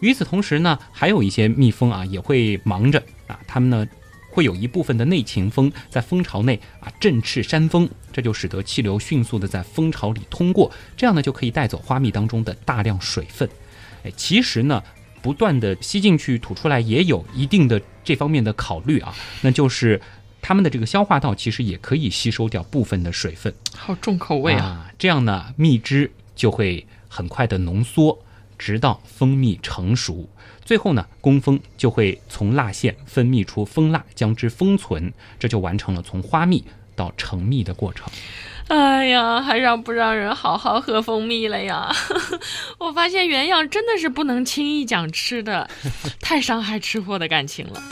[0.00, 3.86] 与此同时呢，还有一些蜜蜂啊也会忙着啊，它们呢
[4.32, 13.48] 会有一部分的内勤风在蜂巢内啊振翅扇风，这就使得气流迅速的在蜂巢里通过，这样呢就可以带走花蜜当中的大量水分。
[14.04, 14.82] 哎，其实呢，
[15.20, 20.00] 不断的吸进去吐出来也有一定的这方面的考虑啊，那就是
[20.40, 23.54] 它们的这个消化道其实也可以吸收掉部分的水分。
[23.76, 24.64] 好重口味啊！
[24.64, 28.18] 啊，这样呢，蜜汁就会很快的浓缩，
[28.58, 30.28] 直到蜂蜜成熟。
[30.64, 38.06] 最后呢，工蜂就会从蜡腺分泌出蜂蜡，将之封存，这就完成了从花蜜到成蜜的过程。
[38.68, 41.90] 哎呀，还让不让人好好喝蜂蜜了呀？
[42.78, 45.68] 我发现原样真的是不能轻易讲吃的，
[46.20, 47.82] 太伤害吃货的感情了。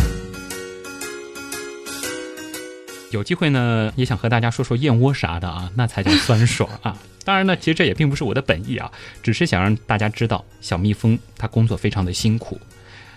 [3.11, 6.97] 有机会呢，也想和大家说说燕窝啥的啊，那才叫酸爽啊！
[7.25, 8.91] 当然呢，其实这也并不是我的本意啊，
[9.23, 12.59] 只是想让大家知道，小蜜蜂它工作非常的辛苦。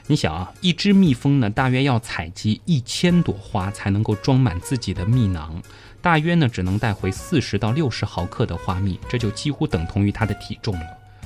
[0.07, 5.61] 你想啊，一只蜜蜂呢，大约要采集一千朵花才能够装满自己的蜜囊，
[6.01, 10.85] 大约呢只能带回四十到六十毫克的花蜜，这就几乎等同于它的体重了。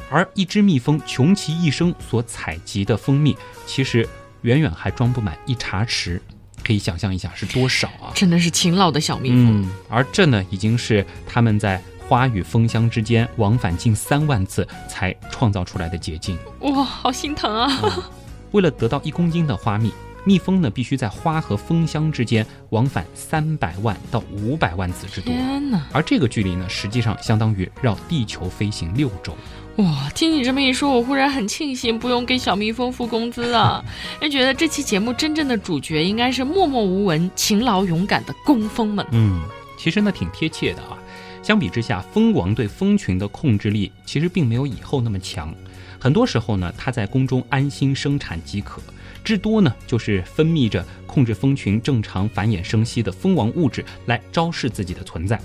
[0.09, 4.07] 而一只蜜蜂穷其一生所采集的蜂蜜，其实
[4.41, 6.19] 远远还装不满一茶匙，
[6.67, 8.11] 可以想象一下是多少啊！
[8.13, 9.61] 真的是勤劳的小蜜蜂。
[9.61, 16.37] 嗯，而这呢，已经是他们在花与蜂箱之间往返近三万次才创造出来的捷径。
[16.59, 18.11] 哇，好心疼啊！
[18.51, 19.93] 为了得到一公斤的花蜜，
[20.25, 25.33] 蜜蜂呢必须在花和蜂箱之间往返三百万到五百万次之多。
[25.33, 25.85] 天哪！
[25.93, 29.33] 而这个距离呢，实际上相当于绕地球飞行六周。
[29.77, 33.83] 哇，听你这么一说，我忽然很庆幸不用给小蜜蜂付工资啊！
[34.19, 39.05] 就 觉得这期节目真正的主角应该是默默无闻、勤劳勇敢的工蜂们。
[39.11, 39.39] 嗯，
[39.77, 40.97] 其实呢挺贴切的啊。
[41.43, 45.53] 相比之下，蜂王对蜂群的控制力其实并没有以后那么强。
[45.99, 48.81] 很多时候呢，它在宫中安心生产即可，
[49.23, 55.39] 至多呢就是分泌着控制蜂群正常繁衍生息的蜂王物质来昭示自己的存在。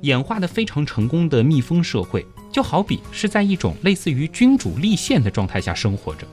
[0.00, 2.24] 演化的非常成功的蜜蜂社会，
[2.56, 6.26] 就好比是在一种类似于君主立宪的状态下生活着。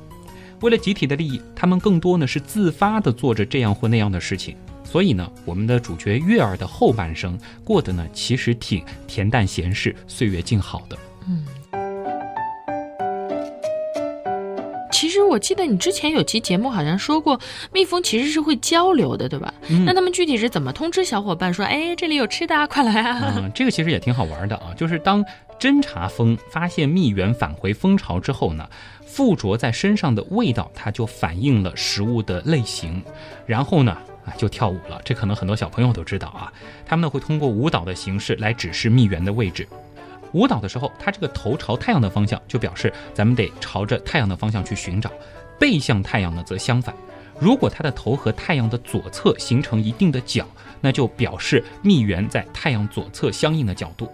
[0.61, 4.55] 为了集体的利益，他们更多呢是自发的做着这样或那样的事情。
[4.85, 10.97] 所以呢，我们的主角月儿的后半生过得呢，其实挺恬淡闲适、岁月静好的。
[11.27, 11.43] 嗯。
[14.93, 17.39] 其实我记得你之前有期节目好像说过，
[17.73, 19.51] 蜜蜂其实是会交流的，对吧？
[19.69, 23.33] 嗯那他们具体是怎么通知小伙伴说，哎，这里有吃的啊，快来啊？
[23.35, 25.25] 嗯，这个其实也挺好玩的啊，就是当
[25.59, 28.69] 侦察蜂发现蜜源返回蜂巢之后呢，
[29.05, 33.01] 附着在身上的味道，它就反映了食物的类型，
[33.47, 35.01] 然后呢，啊，就跳舞了。
[35.03, 36.53] 这可能很多小朋友都知道啊，
[36.85, 39.67] 他们呢会通过舞蹈的形式来指示蜜源的位置。
[40.33, 45.09] 舞蹈的时候，它这个头朝太阳的方向，就表示咱们得朝着太阳的方向去寻找；
[45.59, 46.93] 背向太阳呢，则相反。
[47.39, 50.45] 如果它的头和太阳的左侧形成一定的角，
[50.81, 54.09] 那就表示蜜源在太阳左侧相应的角度。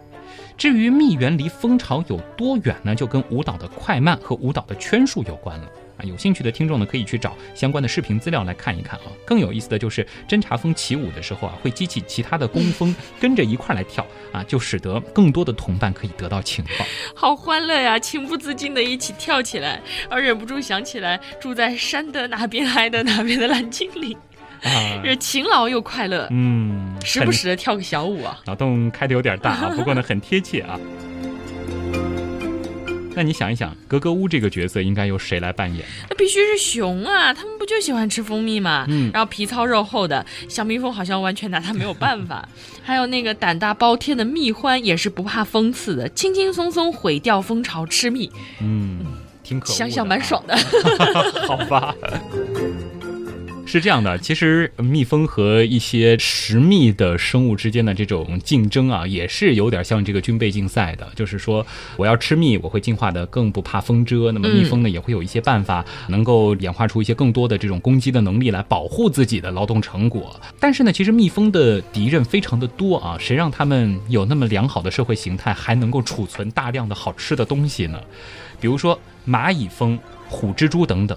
[0.57, 5.67] 至于蜜源离蜂巢有多远呢，就跟舞蹈的快慢和舞蹈的圈数有关了
[5.99, 6.01] 啊。
[6.03, 9.05] 有兴趣的听众呢，可以去找相关的视频资料来看一看啊。
[9.25, 16.85] 更有意思的就是侦察蜂起舞的时候啊，会激起其他的工蜂 跟着一块来跳啊，就使得更多的同伴可以得到情报。
[17.13, 24.17] 好欢乐呀，情不自禁的一起跳起来，而忍不住想起来住在山的哪边来的哪边的蓝精灵，
[24.63, 28.39] 啊，是勤劳又快乐，嗯，时不时的跳个小舞啊。
[28.45, 30.79] 脑洞开的有点大啊，不过呢很贴切啊。
[33.19, 35.85] 那你想一想，格格巫这个角色应该由谁来扮演？
[36.09, 38.85] 那必须是熊啊，他们不就喜欢吃蜂蜜吗？
[38.87, 42.47] 嗯然后皮糙肉厚的小蜜蜂好像完全拿他没有办法。
[42.81, 49.05] 还有那个胆大包天的蜜獾也是不怕风刺的，轻轻松松毁掉蜂巢吃蜜，嗯，
[49.43, 50.57] 挺可啊想想蛮爽的。
[51.45, 51.93] 好吧。
[53.69, 61.07] 是这样的，其实蜜蜂和一些食蜜的生物之间的这种竞争啊，也是有点像这个军备竞赛的。
[61.15, 61.63] 就是说，
[61.95, 64.31] 我要吃蜜，我会进化的更不怕风蛰。
[64.31, 70.41] 那么蜜蜂呢，也会有一些办法，能够演化出一些更多的这种攻击的能力来保护自己的劳动成果。
[70.59, 78.01] 但是呢，其实蜜蜂的敌人非常的多啊，谁让他们有那么良好的社会形态，还能够储存大量的好吃的东西呢？
[78.59, 81.15] 比如说蚂蚁蜂，虎蜘蛛等等，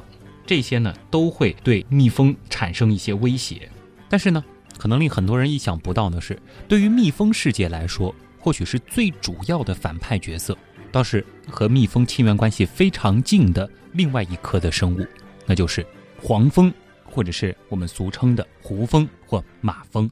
[0.53, 3.67] 这些呢都会对蜜蜂产生一些威胁。
[4.07, 4.45] 但是呢，
[4.77, 6.39] 可能令很多人意想不到的是，
[6.69, 10.55] 对于蜜蜂世界来说，或许是最主要的反派角色，
[10.91, 15.07] 倒是和蜜蜂亲缘关系非常近的另外一科的生物，
[15.47, 15.87] 那就是
[16.21, 16.71] 黄蜂，
[17.03, 20.11] 或者是我们俗称的胡蜂或马蜂。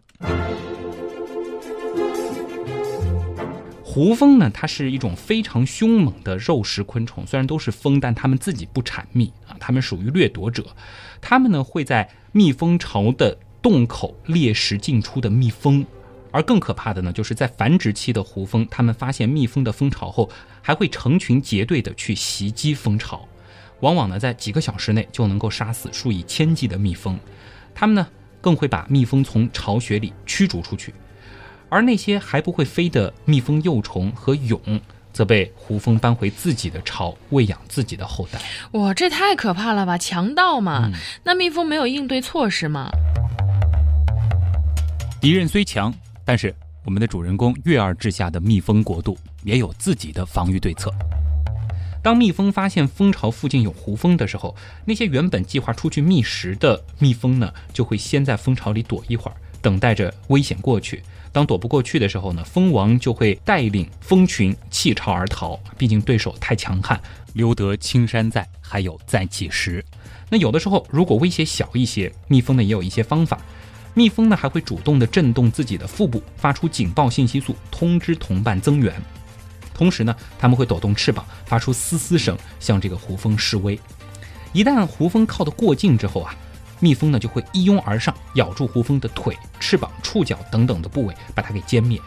[3.92, 10.64] 胡蜂呢，它是一种非常凶猛的肉食昆虫，虽然都是蜂，但它们自己不产蜜啊，它们属于掠夺者。
[11.20, 15.84] 它们呢会在蜜蜂巢的洞口猎食进出的蜜蜂，
[16.30, 20.30] 而更可怕的呢，就是在繁殖期的胡蜂，它们发现蜜蜂的蜂巢后，
[20.62, 23.26] 还会成群结队的去袭击蜂巢，
[23.80, 27.18] 往往呢在几个小时内就能够杀死数以千计的蜜蜂。
[27.74, 28.06] 它们呢
[28.40, 30.94] 更会把蜜蜂从巢穴里驱逐出去。
[31.70, 34.80] 而那些还不会飞的蜜蜂幼虫和蛹，
[35.12, 38.40] 则被胡蜂搬回自己的巢，喂养自己的后代。
[38.72, 39.96] 哇，这太可怕了吧！
[39.96, 40.90] 强盗嘛？
[41.24, 42.90] 那蜜蜂没有应对措施吗？
[45.20, 45.94] 敌人虽强，
[46.24, 46.52] 但是
[46.84, 50.92] 我们的主人公月儿治下的蜜蜂国度也有自己的防御对策。
[52.02, 54.56] 当蜜蜂发现蜂巢附近有胡蜂的时候，
[54.86, 61.02] 那些原本计划出去觅食的蜜蜂呢，就会先在蜂巢里躲一会儿，等待着危险过去。
[61.32, 65.58] 当躲不过去的时候呢，蜂王就会带领蜂群弃巢而逃。
[65.78, 67.00] 毕竟对手太强悍，
[67.34, 69.84] 留得青山在，还有在几时。
[70.28, 73.38] 那有的时候，如果威胁小一些，蜜蜂呢也有一些方法。
[73.94, 78.92] 蜜蜂呢还会主动的震动自己的腹部，发出警报信息素，通知同伴增援。
[79.72, 83.78] 同时呢，它们会抖动翅膀，发出嘶嘶声，向这个胡蜂示威。
[84.52, 86.34] 一旦胡蜂靠得过近之后啊。
[86.80, 92.00] 蜜蜂呢就会一拥而上，咬住胡蜂的腿、翅膀、触角等等的部位，把它给歼灭。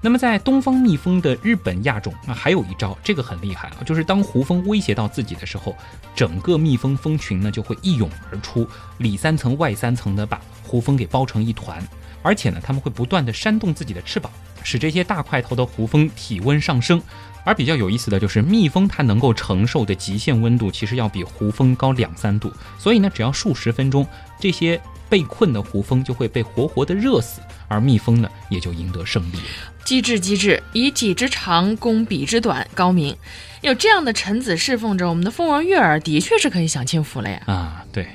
[0.00, 5.74] 那么在东方蜜蜂的日本亚种那，还有一招，这个很厉害啊，就是当胡蜂威胁到自己的时候，
[6.14, 11.82] 整个蜜蜂蜂群呢就会一涌而出，里三层外三层的把胡蜂给包成一团，
[12.22, 14.30] 而且呢，他们会不断的扇动自己的翅膀，
[14.62, 17.02] 使这些大块头的胡蜂体温上升。
[17.46, 24.04] 而比较有意思的就是，蜜蜂它能够承受的极限温度其实要比胡蜂高两三度，所以呢，只要数十分钟，
[24.40, 29.36] 这些被困的胡蜂就会被活活的热死，而蜜蜂呢也就赢得胜利。
[29.84, 33.16] 机智机智，以己之长攻彼之短，高明。
[33.62, 37.40] 有这样的臣子侍奉着，我们的蜂王月儿的确是可以享清福了呀。
[37.46, 38.08] 啊，对。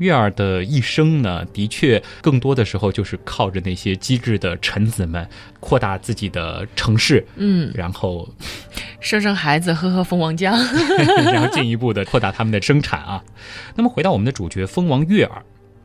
[0.00, 5.28] 月儿的一生呢，的确更多的时候就是靠着那些机智的臣子们
[5.60, 8.26] 扩大自己的城市，嗯，然后
[8.98, 10.52] 生生孩子，喝喝蜂王浆，
[11.30, 13.22] 然后进一步的扩大他们的生产啊。
[13.74, 15.42] 那么回到我们的主角蜂王月儿，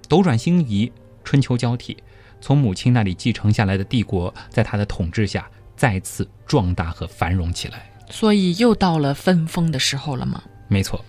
[0.07, 0.89] 斗转星移，
[1.26, 1.97] 春秋交替，
[2.39, 5.45] 从母亲那里继承下来的帝国，在他的统治下
[5.76, 7.91] 再次壮大和繁荣起来。
[8.09, 10.41] 所以又到了分封的时候了吗？
[10.70, 11.03] 没错，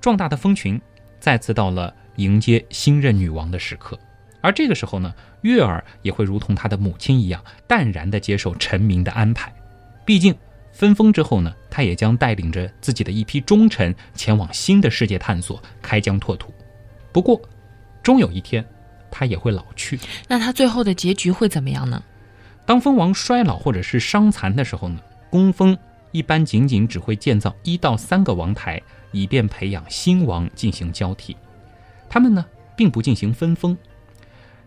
[0.00, 0.80] 壮大的蜂群
[1.18, 1.94] 再次到了。
[2.16, 3.98] 迎接新任女王的时刻，
[4.40, 9.52] 而这个时候呢，月儿也会如同她的母亲一样，淡然地接受臣民的安排。
[10.04, 10.34] 毕竟
[10.72, 16.52] 分封之后呢，她也将带领着自己的一批忠臣前往新的世界探索，开疆拓土。
[17.12, 17.40] 不过，
[18.02, 18.64] 终有一天，
[19.10, 19.98] 她也会老去。
[20.28, 22.02] 那她最后的结局会怎么样呢？
[22.66, 25.76] 当蜂王衰老或者是伤残的时候呢，工蜂
[26.12, 28.80] 一般仅仅只会建造一到三个王台，
[29.10, 31.36] 以便培养新王进行交替。
[32.10, 32.44] 他们呢，
[32.76, 33.74] 并不进行分封。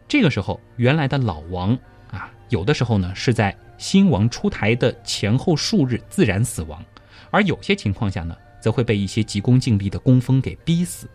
[0.07, 1.77] 这个时候，原来的老王
[2.09, 6.83] 啊，有的时候呢是在新王出台的前后数日自然死亡，
[7.29, 11.09] 而有些情况下呢，则会被一些急功近利的工蜂给逼死。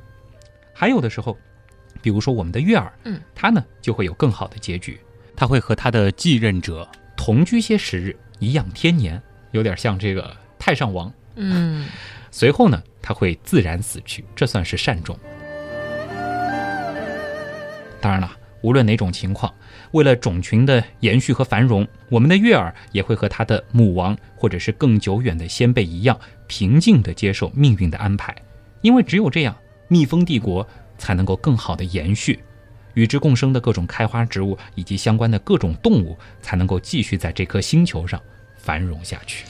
[0.75, 1.37] 还有的时候，
[2.03, 5.01] 比如说我们的月儿，嗯，他呢就会有更好的结局，
[5.35, 9.21] 他会和他的继任者同居些时日，颐养天年，
[9.53, 11.11] 有点像这个太上王。
[11.37, 11.87] 嗯，
[12.31, 15.19] 随后呢，他会自然死去，这算是善终。
[18.01, 18.31] 当然了，
[18.61, 19.53] 无论哪种情况，
[19.93, 28.35] 为了种群的延续和繁荣，我们的月儿也会和它的母王或者是更久远的先辈一样，平静地接受命运的安排。
[28.81, 29.57] 因为只有这样，
[29.89, 32.39] 蜜蜂帝国才能够更好的延续，
[32.95, 38.21] 与之共生的各种开花植物以及相关的各种动物才能够继续在这颗星球上
[38.57, 39.45] 繁荣下去。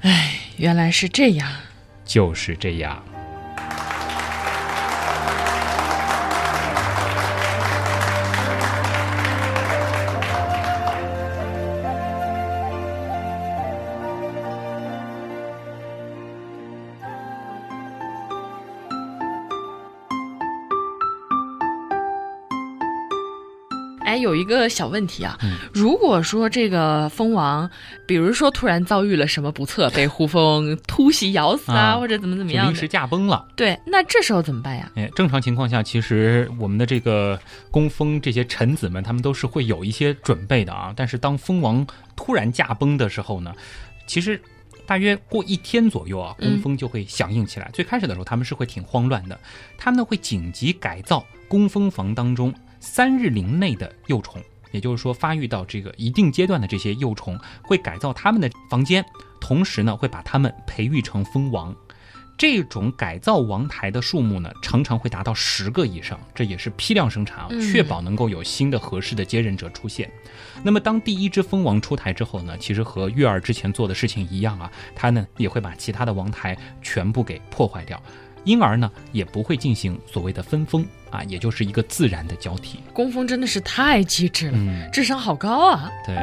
[0.00, 1.50] 唉，原来是这样，
[2.04, 3.02] 就是这样。
[24.44, 25.38] 一个小问题啊，
[25.72, 27.68] 如果说这个蜂王，
[28.06, 34.92] 比如说突然遭遇了什么不测，被胡蜂突袭咬死啊，或者怎么怎么样，临时驾崩了，对，那这时候怎么办呀？
[34.96, 37.40] 哎，正常情况下，其实我们的这个
[37.70, 40.92] 工蜂这些臣子们，他们都是会有一些准备的啊。
[40.94, 43.54] 但是当蜂王突然驾崩的时候呢，
[44.06, 44.38] 其实
[44.86, 47.70] 大约过一天左右啊，工蜂就会响应起来。
[47.72, 49.40] 最开始的时候，他们是会挺慌乱的，
[49.78, 52.52] 他们呢会紧急改造工蜂房当中。
[52.84, 59.02] 三日龄内的幼虫，也就是说发育到这个一定阶段的这些幼虫，会改造他们的房间，
[59.40, 61.74] 同时呢会把它们培育成蜂王。
[62.36, 70.10] 这种改造王台的数目呢，常常会达到十个以上，这也是批量生产啊，确保能够有新的合适的接任者出现。
[70.62, 78.00] 那么当第一只蜂王出台之后呢，其实和月儿之前做的事情一样啊，它呢也会把其他的王台全部给破坏掉。
[78.44, 82.80] 因而呢，也不会进行所谓的分封啊，也就是一个自然的交替。
[82.92, 84.58] 工蜂真的是太机智了，
[84.92, 85.90] 智商好高啊！
[86.04, 86.16] 对。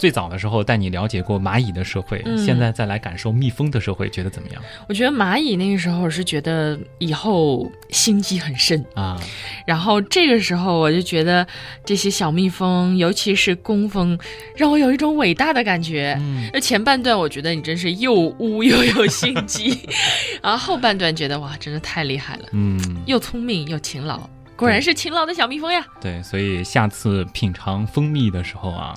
[0.00, 4.62] 最早的时候带你了解过蚂蚁的社会，现在再来感受蜜蜂的社会，觉得怎么样？
[4.88, 9.20] 我觉得蚂蚁那个时候是觉得以后心机很深啊，
[9.66, 11.46] 然后这个时候我就觉得
[11.84, 14.18] 这些小蜜蜂，尤其是工蜂，
[14.56, 16.18] 让我有一种伟大的感觉。
[16.50, 19.86] 那前半段我觉得你真是又污又有心机，
[20.42, 24.18] 然后后半段觉得哇，真的太厉害了，嗯，又聪明又勤劳，
[24.56, 25.84] 果然是勤劳的小蜜蜂呀。
[26.00, 28.94] 对，所以下次品尝蜂蜜的时候啊。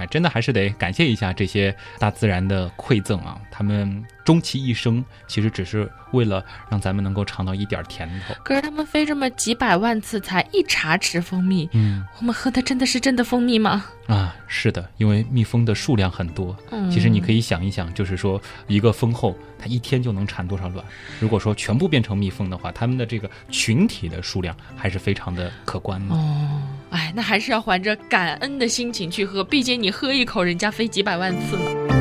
[0.00, 3.38] 哎，真的还是得感谢一下这些大自然的馈赠啊！
[3.50, 8.34] 他们终其一生，其实只是为了让咱们能够尝到一点甜头。
[8.44, 13.84] 可是他们飞这么几百万次才一茶匙蜂蜜，嗯，我们喝的真的是真的蜂蜜吗？
[14.06, 16.56] 啊，是的，因为蜜蜂的数量很多。
[16.70, 20.84] 嗯，其实你可以想一想，就是说一个蜂后，它一天就能产多少卵？
[21.18, 26.14] 如果说全部变成蜜蜂的话，它们的这个群体的数量还是非常的可观的。
[26.14, 26.62] 哦。
[26.90, 31.99] 哎，那还是要怀着感恩的心情去喝，毕竟你喝一口，人家飞几百万次呢。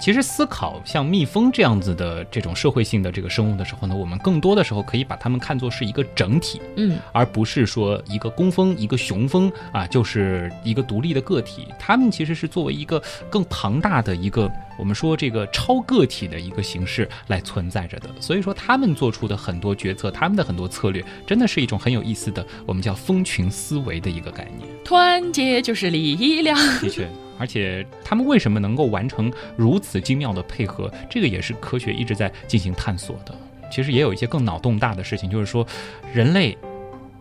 [0.00, 11.68] 其实思考像蜜蜂这样子的这种社会性的这个生物的时候呢，我们更多的时候可以把它们看作是一个整体，嗯，而不是说一个工蜂、一个雄蜂啊，就是一个独立的个体。
[11.78, 18.08] 它们其实是作为一个更庞大的一个我们说这个超个体的一个形式来存在着的。
[18.20, 24.66] 所以说，他们做出的很多决策，他们的很多策略，真的是一种很有意思的，我们叫蜂群思维的一个概念。
[24.82, 26.56] 团结就是力量。
[26.80, 27.06] 的确。
[27.40, 30.92] 而且他们为什么能够完成如此精妙的配合？
[31.08, 33.34] 这个也是科学一直在进行探索的。
[33.72, 35.66] 其实也有一些更脑洞大的事情，就是说，
[36.12, 36.56] 人类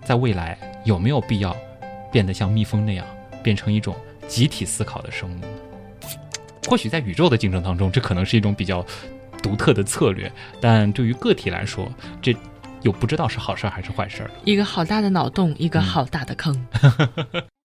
[0.03, 1.55] 在未来有没有必要
[2.11, 3.05] 变得像蜜蜂那样，
[3.41, 3.95] 变成一种
[4.27, 5.41] 集体思考的生物？
[6.67, 8.85] 或许在宇宙的竞争当中，这可能是一种比较
[9.41, 11.87] 独特的策略，但对于个体来说，
[12.21, 12.35] 这
[12.81, 14.29] 又不知道是好事还是坏事。
[14.43, 16.67] 一个好大的脑洞，一个好大的坑。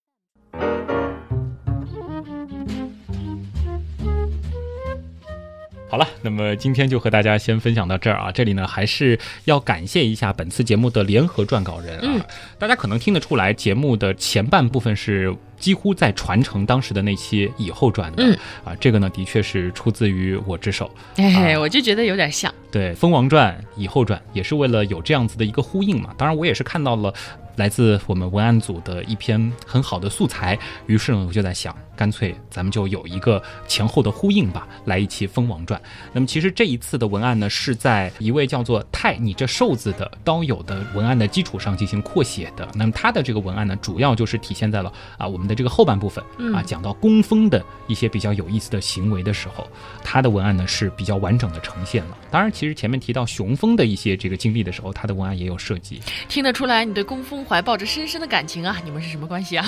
[5.94, 8.32] 好了，那么今天就和大家先分享到这儿啊。
[8.32, 12.26] 这里呢，还是要感谢一下本次节目的联合撰稿人啊。
[12.58, 15.32] 大家可能听得出来，节目的前半部分是。
[15.56, 20.90] 几乎在传承当时的那期以后传的，啊，这个呢，的确是出自于我之手。
[21.16, 22.52] 哎，我就觉得有点像。
[22.70, 26.12] 对，《蜂王传》《以后传》也是为了有这样子的一个呼应嘛。
[26.18, 27.14] 当然，我也是看到了
[27.56, 35.80] 来自我们文案组的一篇很好的素材，于是呢，我就在想，干脆咱们就有一个前后的呼应吧，来一期《蜂王传》。
[36.12, 42.68] 那么，其实这一次的文案呢，是在一位叫做泰你这瘦子的刀友的文案的基础上进行扩写的。
[42.74, 45.54] 那么，他的这个文案呢，主要就是体现在了啊，我们的。
[45.54, 49.64] 这个后半部分啊，讲到工蜂的一些比较有意思的行为的时候，
[50.02, 52.18] 他的文案呢是比较完整的呈现了。
[52.28, 56.02] 当然，其实前面提到雄蜂的一些这个经历的时候，他的文案也有涉及。
[56.28, 58.76] 听得出来，你对工蜂怀抱着深深的感情啊！
[58.84, 59.64] 你们是什么关系啊？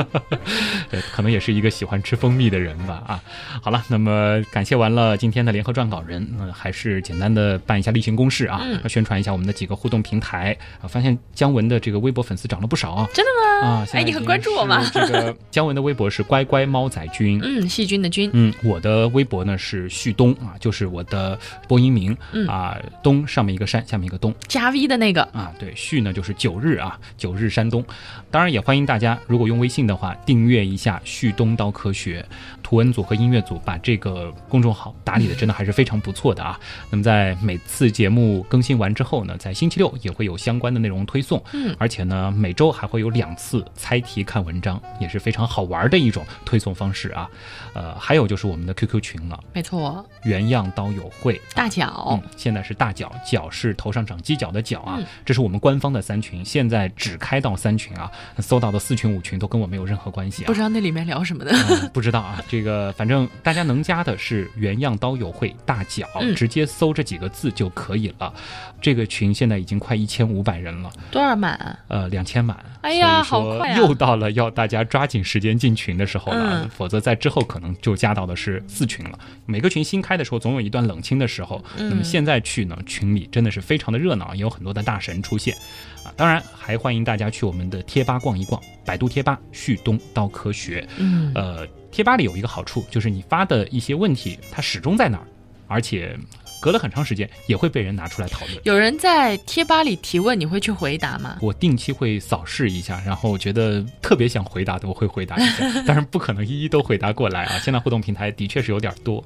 [0.90, 3.02] 对，可能也是一个喜欢吃蜂蜜的人吧。
[3.06, 3.20] 啊，
[3.60, 10.86] 好了，那么感谢完了今天的联合撰稿人，嗯，还是简单的办一下例行公事啊，宣传一下我们的几个互动平台啊。
[10.86, 13.08] 发现姜文的这个微博粉丝涨了不少啊！
[13.12, 13.30] 真的
[13.62, 13.68] 吗？
[13.68, 14.88] 啊，哎，你很关注我吗？
[14.92, 27.84] 这个 姜文的微博是乖乖猫仔君，嗯，细菌的菌，嗯，我的微博呢是旭东啊，就是我的播音名，嗯啊，东上面一个山，下面一个东，加 V 的那个啊，对，旭呢就是九日啊，九日山东。
[28.30, 32.24] 当然也欢迎大家，如果用微信的话，订阅一下旭东刀科学。
[32.62, 36.58] 图文组和音乐组把这个公众号打理的真的还是非常不错的啊。
[36.90, 47.28] 那么在每次节目更新完之后呢，在星期六也会有相关的内容推送，嗯，而且呢每周还会有两次猜题看文章，也是非常好玩的一种推送方式啊。
[47.74, 60.54] 呃，还有就是我们的 QQ 群了，没错，原样刀友会大脚嗯，现在是大脚，脚是头上长犄角的角啊，嗯这是我们官方的三群，现在只开到三群啊，搜到的四群五群都跟我没有任何关系啊不。
[60.54, 61.52] 知道那里面聊什么的。
[61.52, 68.32] 嗯不知道啊，这个反正大家能加的是原样刀友会大脚，嗯直接搜这几个字就可以了。
[68.80, 71.78] 这个群现在已经快一千五百人了，多少满啊？
[71.88, 72.58] 呃，两千满。
[72.80, 79.18] 哎呀好快啊又到了要大家抓紧时间进群的时候了，嗯否则在之后可能就加到的是四群了。
[79.46, 81.62] 每个群新开的时候，总有一段冷清的时候。
[81.78, 85.93] 嗯那么现在去呢，群里真的是非常的热闹，也有很多的大神出现啊。
[86.16, 90.86] 当然，还欢迎大家去我们的贴吧逛一逛，百度贴吧旭东刀科学。
[90.96, 95.26] 嗯，呃，贴吧里有一个好处，就是你发的一些问题，它始终在那儿，
[95.66, 96.16] 而且
[96.64, 98.58] 隔了很长时间也会被人拿出来讨论。
[98.62, 101.36] 有人在贴吧里提问，你会去回答吗？
[101.42, 107.58] 我定期会扫视一下，然后我觉得特别想回答的，我会回答一下， 但是不可能一一都回答过来啊。
[107.58, 109.22] 现在互动平台的确是有点多。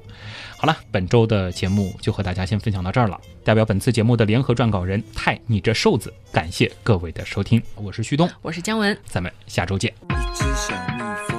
[0.57, 3.17] 好了，本周的节目就和大家先分享到这儿了。
[3.45, 9.93] 代表本次节目的联合撰稿人泰你这瘦子，感谢各位的收听，我是旭东，我是姜文，咱们下周见。
[10.09, 11.38] 一只小蜜蜂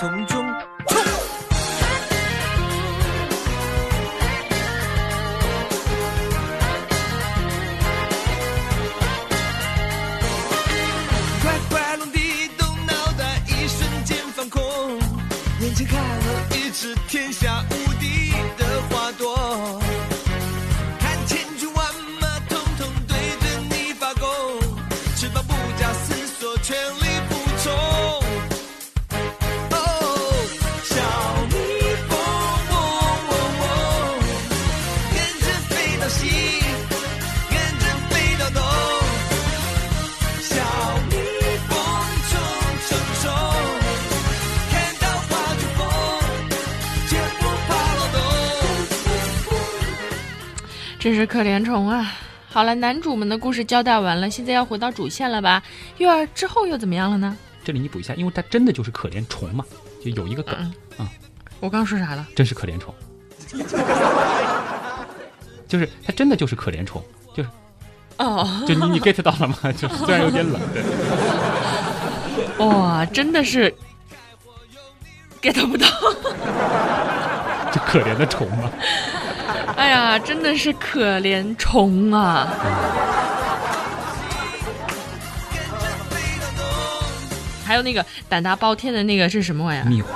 [0.00, 0.39] 从中。
[51.00, 52.12] 真是可怜虫啊！
[52.50, 55.62] 好了，男主们的故事交代完了，现在要回到主线了吧？
[55.96, 57.34] 月儿之后又怎么样了呢？
[57.64, 59.64] 这里你补一下，因为他真的就是可怜虫嘛，
[60.04, 60.54] 就有一个梗，
[60.98, 61.08] 嗯
[61.60, 62.26] 我刚说啥了？
[62.36, 62.94] 真是可怜虫，
[65.66, 67.02] 就是他真的就是可怜虫，
[67.34, 67.48] 就是
[68.18, 69.56] 哦，就你你 get 到了吗？
[69.72, 70.82] 就虽然有点冷，对，
[72.66, 73.74] 哇，真的是
[75.40, 75.86] get 不到。
[77.72, 78.68] 就可怜的虫嘛。
[79.76, 82.48] 哎呀，真的是可怜虫啊！
[87.64, 89.84] 还有那个胆大包天的那个是什么玩意儿？
[89.86, 90.06] 蜜獾。